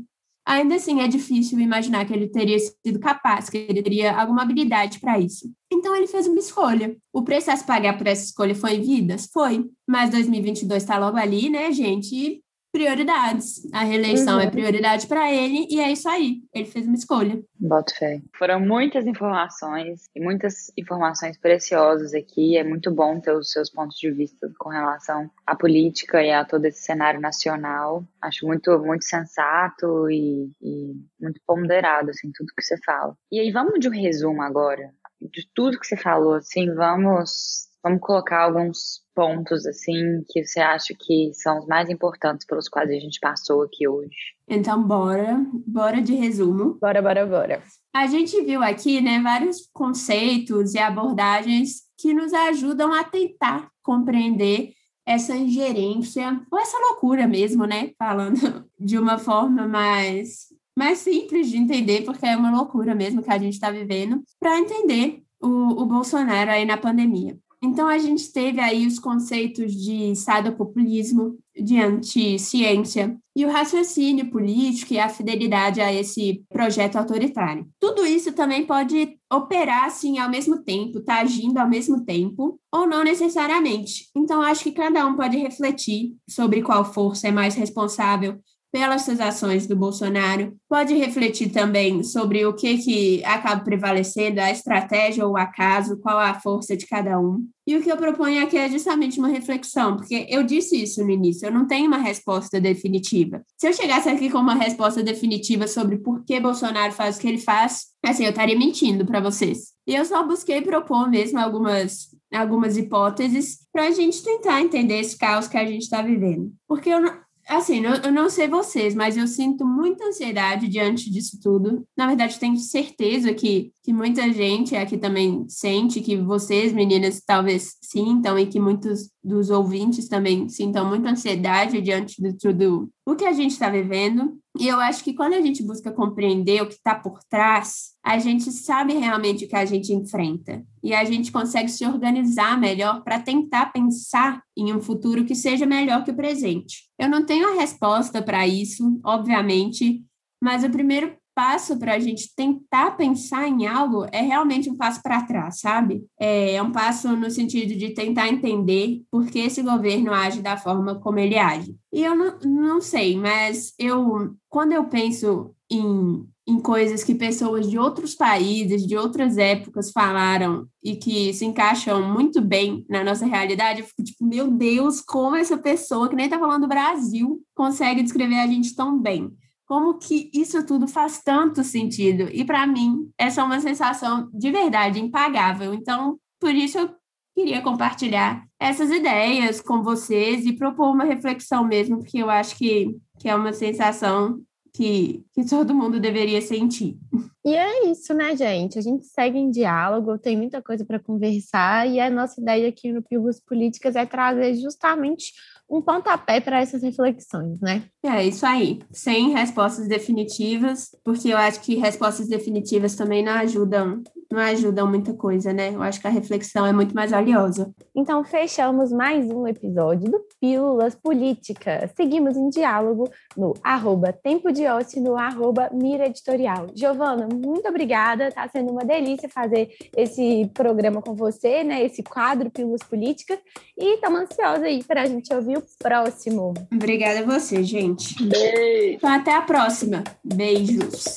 ainda 0.45 0.75
assim 0.75 1.01
é 1.01 1.09
difícil 1.09 1.59
imaginar 1.61 2.05
que 2.05 2.13
ele 2.13 2.29
teria 2.29 2.59
sido 2.59 2.99
capaz, 2.99 3.49
que 3.49 3.57
ele 3.57 3.83
teria 3.83 4.15
alguma 4.15 4.43
habilidade 4.43 5.01
para 5.01 5.19
isso. 5.19 5.51
Então 5.73 5.95
ele 5.95 6.07
fez 6.07 6.27
uma 6.27 6.39
escolha. 6.39 6.97
O 7.13 7.23
preço 7.23 7.51
a 7.51 7.57
se 7.57 7.65
pagar 7.65 7.97
por 7.97 8.07
essa 8.07 8.25
escolha 8.25 8.55
foi 8.55 8.81
vidas? 8.81 9.29
Foi. 9.33 9.65
Mas 9.89 10.11
2022 10.11 10.83
está 10.83 10.99
logo 10.99 11.17
ali, 11.17 11.49
né, 11.49 11.71
gente? 11.73 12.15
E 12.15 12.43
prioridades. 12.73 13.71
A 13.73 13.85
reeleição 13.85 14.41
é 14.41 14.45
uhum. 14.45 14.49
é 14.49 14.51
prioridade 14.51 15.07
para 15.07 15.31
ele 15.31 15.67
e 15.71 15.81
é 15.81 15.93
isso 15.93 16.09
aí. 16.09 16.43
Ele 16.53 16.65
fez 16.65 16.87
uma 16.87 16.97
escolha. 16.97 17.41
Boto 17.61 17.95
fé. 17.95 18.21
Foram 18.37 18.59
muitas 18.59 19.07
informações 19.07 20.09
e 20.17 20.21
muitas 20.21 20.73
informações 20.77 21.39
preciosas 21.39 22.15
aqui. 22.15 22.57
É 22.57 22.65
muito 22.65 22.91
bom 22.91 23.21
ter 23.21 23.33
os 23.33 23.51
seus 23.51 23.71
pontos 23.71 23.99
de 23.99 24.11
vista 24.11 24.51
com 24.59 24.71
relação 24.71 25.31
à 25.47 25.55
política 25.55 26.23
e 26.23 26.33
a 26.33 26.45
todo 26.45 26.65
esse 26.65 26.83
cenário 26.83 27.21
nacional. 27.21 28.03
Acho 28.21 28.47
muito, 28.47 28.79
muito 28.79 29.05
sensato 29.05 30.11
e, 30.11 30.51
e 30.61 30.95
muito 31.21 31.41
ponderado, 31.47 32.11
assim, 32.11 32.31
tudo 32.35 32.53
que 32.57 32.63
você 32.63 32.77
fala. 32.85 33.15
E 33.31 33.39
aí, 33.39 33.51
vamos 33.51 33.79
de 33.79 33.89
um 33.89 33.93
resumo 33.93 34.43
agora 34.43 34.91
de 35.31 35.47
tudo 35.55 35.79
que 35.79 35.87
você 35.87 35.97
falou, 35.97 36.35
assim, 36.35 36.73
vamos, 36.75 37.69
vamos 37.83 38.01
colocar 38.01 38.43
alguns 38.43 39.03
pontos, 39.15 39.67
assim, 39.67 40.25
que 40.29 40.45
você 40.45 40.61
acha 40.61 40.95
que 40.99 41.33
são 41.35 41.59
os 41.59 41.67
mais 41.67 41.91
importantes 41.91 42.47
pelos 42.47 42.69
quais 42.69 42.89
a 42.91 42.95
gente 42.95 43.19
passou 43.21 43.63
aqui 43.63 43.87
hoje. 43.89 44.17
Então, 44.49 44.83
bora, 44.83 45.45
bora 45.67 46.01
de 46.01 46.15
resumo. 46.15 46.79
Bora, 46.81 47.03
bora, 47.03 47.27
bora. 47.27 47.63
A 47.95 48.07
gente 48.07 48.41
viu 48.43 48.63
aqui, 48.63 49.01
né, 49.01 49.21
vários 49.21 49.69
conceitos 49.73 50.75
e 50.75 50.79
abordagens 50.79 51.83
que 51.99 52.15
nos 52.15 52.33
ajudam 52.33 52.93
a 52.93 53.05
tentar 53.05 53.69
compreender 53.83 54.73
essa 55.05 55.37
ingerência, 55.37 56.41
ou 56.51 56.59
essa 56.59 56.79
loucura 56.79 57.27
mesmo, 57.27 57.65
né? 57.65 57.91
Falando 57.99 58.65
de 58.79 58.99
uma 58.99 59.19
forma 59.19 59.67
mais, 59.67 60.47
mais 60.79 60.99
simples 60.99 61.51
de 61.51 61.57
entender, 61.57 62.03
porque 62.05 62.25
é 62.25 62.37
uma 62.37 62.53
loucura 62.53 62.95
mesmo 62.95 63.23
que 63.23 63.31
a 63.31 63.39
gente 63.39 63.55
está 63.55 63.71
vivendo, 63.71 64.23
para 64.39 64.59
entender 64.59 65.23
o, 65.41 65.83
o 65.83 65.87
Bolsonaro 65.87 66.51
aí 66.51 66.65
na 66.65 66.77
pandemia. 66.77 67.37
Então, 67.65 67.87
a 67.87 67.97
gente 67.97 68.33
teve 68.33 68.61
aí 68.61 68.87
os 68.87 68.99
conceitos 68.99 69.73
de 69.73 70.13
populismo, 70.57 71.39
de 71.55 71.79
anti-ciência 71.79 73.17
e 73.37 73.47
o 73.47 73.51
raciocínio 73.51 74.31
político 74.31 74.95
e 74.95 74.99
a 74.99 75.09
fidelidade 75.09 75.81
a 75.81 75.93
esse 75.93 76.43
projeto 76.49 76.97
autoritário. 76.97 77.69
Tudo 77.79 78.05
isso 78.05 78.33
também 78.33 78.67
pode 78.67 79.17
operar 79.33 79.85
assim 79.85 80.19
ao 80.19 80.29
mesmo 80.29 80.63
tempo, 80.63 81.01
tá 81.01 81.21
agindo 81.21 81.59
ao 81.59 81.69
mesmo 81.69 82.05
tempo, 82.05 82.59
ou 82.73 82.87
não 82.87 83.05
necessariamente. 83.05 84.09
Então, 84.17 84.43
acho 84.43 84.65
que 84.65 84.73
cada 84.73 85.07
um 85.07 85.15
pode 85.15 85.37
refletir 85.37 86.17
sobre 86.29 86.63
qual 86.63 86.85
força 86.85 87.29
é 87.29 87.31
mais 87.31 87.55
responsável 87.55 88.41
pelas 88.73 89.07
ações 89.21 89.67
do 89.67 89.77
Bolsonaro, 89.77 90.57
pode 90.67 90.95
refletir 90.95 91.51
também 91.51 92.03
sobre 92.03 92.47
o 92.47 92.55
que, 92.55 92.79
que 92.79 93.25
acaba 93.25 93.63
prevalecendo, 93.63 94.41
a 94.41 94.51
estratégia 94.51 95.27
ou 95.27 95.33
o 95.33 95.37
acaso, 95.37 95.99
qual 95.99 96.19
a 96.19 96.41
força 96.41 96.75
de 96.75 96.87
cada 96.87 97.21
um. 97.21 97.47
E 97.67 97.77
o 97.77 97.83
que 97.83 97.93
eu 97.93 97.97
proponho 97.97 98.43
aqui 98.43 98.57
é 98.57 98.69
justamente 98.69 99.19
uma 99.19 99.29
reflexão, 99.29 99.97
porque 99.97 100.27
eu 100.29 100.43
disse 100.43 100.83
isso 100.83 101.05
no 101.05 101.11
início, 101.11 101.47
eu 101.47 101.53
não 101.53 101.67
tenho 101.67 101.87
uma 101.87 101.99
resposta 101.99 102.59
definitiva. 102.59 103.43
Se 103.59 103.69
eu 103.69 103.75
chegasse 103.75 104.09
aqui 104.09 104.31
com 104.31 104.39
uma 104.39 104.55
resposta 104.55 105.03
definitiva 105.03 105.69
sobre 105.69 105.99
por 105.99 106.25
que 106.25 106.41
Bolsonaro 106.41 106.93
faz 106.93 107.19
o 107.19 107.21
que 107.21 107.29
ele 107.29 107.39
faz, 107.39 107.89
assim, 108.05 108.25
eu 108.25 108.31
estaria 108.31 108.59
mentindo 108.59 109.05
para 109.05 109.21
vocês. 109.21 109.73
E 109.87 109.95
eu 109.95 110.05
só 110.05 110.27
busquei 110.27 110.63
propor 110.63 111.09
mesmo 111.11 111.39
algumas 111.39 112.11
algumas 112.35 112.79
hipóteses 112.79 113.59
para 113.71 113.89
a 113.89 113.91
gente 113.91 114.23
tentar 114.23 114.63
entender 114.63 114.99
esse 114.99 115.19
caos 115.19 115.47
que 115.47 115.59
a 115.59 115.67
gente 115.67 115.83
está 115.83 116.01
vivendo. 116.01 116.51
Porque 116.67 116.89
eu 116.89 117.01
Assim, 117.49 117.83
eu 117.85 118.13
não 118.13 118.31
sei 118.31 118.47
vocês, 118.47 118.95
mas 118.95 119.17
eu 119.17 119.27
sinto 119.27 119.67
muita 119.67 120.07
ansiedade 120.07 120.69
diante 120.69 121.11
disso 121.11 121.39
tudo. 121.43 121.85
Na 121.97 122.07
verdade, 122.07 122.39
tenho 122.39 122.57
certeza 122.57 123.35
que, 123.35 123.73
que 123.83 123.93
muita 123.93 124.33
gente 124.33 124.77
aqui 124.77 124.97
também 124.97 125.45
sente, 125.49 126.01
que 126.01 126.17
vocês, 126.17 126.73
meninas, 126.73 127.21
talvez 127.25 127.77
sintam, 127.83 128.39
e 128.39 128.47
que 128.47 128.61
muitos 128.61 129.11
dos 129.23 129.51
ouvintes 129.51 130.09
também 130.09 130.49
sintam 130.49 130.89
muita 130.89 131.11
ansiedade 131.11 131.81
diante 131.81 132.23
de 132.23 132.33
tudo 132.37 132.89
o 133.05 133.17
que 133.17 133.25
a 133.25 133.33
gente 133.33 133.53
está 133.53 133.69
vivendo. 133.69 134.39
E 134.59 134.69
eu 134.69 134.79
acho 134.79 135.03
que 135.03 135.15
quando 135.15 135.33
a 135.33 135.41
gente 135.41 135.63
busca 135.63 135.91
compreender 135.91 136.63
o 136.63 136.67
que 136.67 136.75
está 136.75 136.95
por 136.95 137.23
trás, 137.25 137.93
a 138.05 138.19
gente 138.19 138.53
sabe 138.53 138.93
realmente 138.93 139.45
o 139.45 139.49
que 139.49 139.57
a 139.57 139.65
gente 139.65 139.93
enfrenta. 139.95 140.63
E 140.83 140.95
a 140.95 141.05
gente 141.05 141.33
consegue 141.33 141.71
se 141.71 141.87
organizar 141.87 142.61
melhor 142.61 143.03
para 143.03 143.19
tentar 143.19 143.73
pensar 143.73 144.43
em 144.57 144.75
um 144.75 144.81
futuro 144.81 145.25
que 145.25 145.35
seja 145.35 145.65
melhor 145.65 146.05
que 146.05 146.11
o 146.11 146.17
presente. 146.17 146.91
Eu 146.99 147.09
não 147.09 147.25
tenho 147.25 147.49
a 147.49 147.61
resposta 147.61 148.21
para 148.21 148.47
isso, 148.47 149.01
obviamente, 149.03 150.05
mas 150.43 150.65
o 150.65 150.71
primeiro 150.71 151.17
passo 151.35 151.79
para 151.79 151.95
a 151.95 151.99
gente 151.99 152.35
tentar 152.35 152.93
pensar 152.93 153.49
em 153.49 153.67
algo 153.67 154.07
é 154.13 154.21
realmente 154.21 154.71
um 154.71 154.77
passo 154.77 155.03
para 155.03 155.23
trás, 155.23 155.61
sabe? 155.61 156.05
É, 156.19 156.55
é 156.55 156.63
um 156.63 156.73
passo 156.73 157.17
no 157.17 157.31
sentido 157.31 157.77
de 157.77 157.91
tentar 157.91 158.29
entender 158.29 159.03
por 159.11 159.27
que 159.27 159.39
esse 159.39 159.63
governo 159.63 160.13
age 160.13 160.43
da 160.43 160.57
forma 160.57 160.99
como 161.01 161.19
ele 161.19 161.39
age. 161.39 161.75
E 161.93 162.03
eu 162.03 162.15
não, 162.15 162.39
não 162.45 162.81
sei, 162.81 163.17
mas 163.17 163.73
eu 163.79 164.35
quando 164.49 164.73
eu 164.73 164.85
penso 164.85 165.55
em, 165.71 166.27
em 166.47 166.61
coisas 166.61 167.03
que 167.03 167.15
pessoas 167.15 167.69
de 167.69 167.79
outros 167.79 168.15
países, 168.15 168.87
de 168.87 168.97
outras 168.97 169.39
épocas 169.39 169.91
falaram 169.91 170.67
e 170.83 170.97
que 170.97 171.33
se 171.33 171.45
encaixam 171.45 172.07
muito 172.13 172.41
bem 172.41 172.85
na 172.89 173.03
nossa 173.03 173.25
realidade, 173.25 173.81
eu 173.81 173.87
fico 173.87 174.03
tipo, 174.03 174.27
meu 174.27 174.51
Deus, 174.51 175.01
como 175.01 175.37
essa 175.37 175.57
pessoa 175.57 176.09
que 176.09 176.17
nem 176.17 176.29
tá 176.29 176.39
falando 176.39 176.63
do 176.63 176.69
Brasil 176.69 177.41
consegue 177.55 178.03
descrever 178.03 178.41
a 178.41 178.47
gente 178.47 178.75
tão 178.75 179.01
bem 179.01 179.31
como 179.73 179.95
que 179.95 180.31
isso 180.35 180.67
tudo 180.67 180.87
faz 180.87 181.23
tanto 181.23 181.65
sentido. 181.65 182.29
E 182.31 182.45
para 182.45 182.67
mim, 182.67 183.11
essa 183.17 183.41
é 183.41 183.45
uma 183.45 183.59
sensação 183.59 184.29
de 184.31 184.51
verdade 184.51 185.01
impagável. 185.01 185.73
Então, 185.73 186.19
por 186.39 186.55
isso 186.55 186.77
eu 186.79 186.91
queria 187.35 187.63
compartilhar 187.63 188.45
essas 188.61 188.91
ideias 188.91 189.63
com 189.63 189.83
vocês 189.83 190.45
e 190.45 190.53
propor 190.53 190.91
uma 190.91 191.05
reflexão 191.05 191.65
mesmo, 191.65 192.01
porque 192.01 192.19
eu 192.19 192.29
acho 192.29 192.55
que, 192.59 192.95
que 193.19 193.31
é 193.31 193.35
uma 193.35 193.55
sensação 193.55 194.43
que, 194.75 195.25
que 195.33 195.43
todo 195.49 195.75
mundo 195.75 195.99
deveria 195.99 196.43
sentir. 196.43 196.99
E 197.43 197.55
é 197.55 197.87
isso, 197.87 198.13
né, 198.13 198.37
gente? 198.37 198.79
A 198.79 198.83
gente 198.83 199.07
segue 199.07 199.39
em 199.39 199.51
diálogo, 199.51 200.19
tem 200.19 200.37
muita 200.37 200.61
coisa 200.61 200.85
para 200.85 201.01
conversar, 201.01 201.89
e 201.89 201.99
a 201.99 202.11
nossa 202.11 202.39
ideia 202.43 202.69
aqui 202.69 202.93
no 202.93 203.03
Pílulas 203.03 203.41
Políticas 203.41 203.97
é 203.97 204.05
trazer 204.05 204.55
justamente 204.55 205.33
um 205.73 205.81
pontapé 205.81 206.39
para 206.39 206.61
essas 206.61 206.83
reflexões, 206.83 207.59
né? 207.61 207.83
É 208.05 208.23
isso 208.25 208.45
aí. 208.45 208.81
Sem 208.93 209.31
respostas 209.31 209.89
definitivas, 209.89 210.95
porque 211.03 211.29
eu 211.29 211.39
acho 211.39 211.63
que 211.63 211.77
respostas 211.77 212.29
definitivas 212.29 212.95
também 212.95 213.25
não 213.25 213.33
ajudam 213.33 214.03
não 214.33 214.41
ajudam 214.41 214.87
muita 214.89 215.13
coisa, 215.13 215.53
né? 215.53 215.75
Eu 215.75 215.83
acho 215.83 216.01
que 216.01 216.07
a 216.07 216.11
reflexão 216.11 216.67
é 216.67 216.73
muito 216.73 216.95
mais 216.95 217.11
valiosa. 217.11 217.73
Então, 217.95 218.25
fechamos 218.25 218.91
mais 218.91 219.31
um 219.31 219.47
episódio 219.47 220.11
do 220.11 220.21
Pílulas 220.41 220.95
Políticas. 220.95 221.91
Seguimos 221.95 222.37
em 222.37 222.49
diálogo 222.49 223.11
no 223.37 223.53
arroba 223.63 224.13
Tempo 224.13 224.51
de 224.51 224.67
Ócio 224.67 225.03
no 225.03 225.17
arroba 225.17 225.69
Mira 225.73 226.07
Editorial. 226.07 226.69
Giovana, 226.75 227.29
muito 227.31 227.69
obrigada. 227.69 228.29
Está 228.29 228.49
sendo 228.49 228.73
uma 228.73 228.85
delícia 228.85 229.29
fazer 229.29 229.69
esse 229.95 230.51
programa 230.55 231.03
com 231.03 231.15
você, 231.15 231.63
né? 231.63 231.85
Esse 231.85 232.03
quadro 232.03 232.51
Pílulas 232.51 232.83
Políticas. 232.83 233.39
E 233.77 233.97
estamos 233.97 234.23
ansiosos 234.23 234.65
aí 234.65 234.83
para 234.83 235.03
a 235.03 235.07
gente 235.07 235.33
ouvir 235.35 235.59
o 235.59 235.63
próximo. 235.79 236.55
Obrigada 236.73 237.21
a 237.21 237.25
você, 237.25 237.63
gente. 237.63 238.23
Beijo. 238.25 238.97
Então, 238.97 239.11
até 239.11 239.35
a 239.35 239.43
próxima. 239.43 240.03
Beijos. 240.25 241.17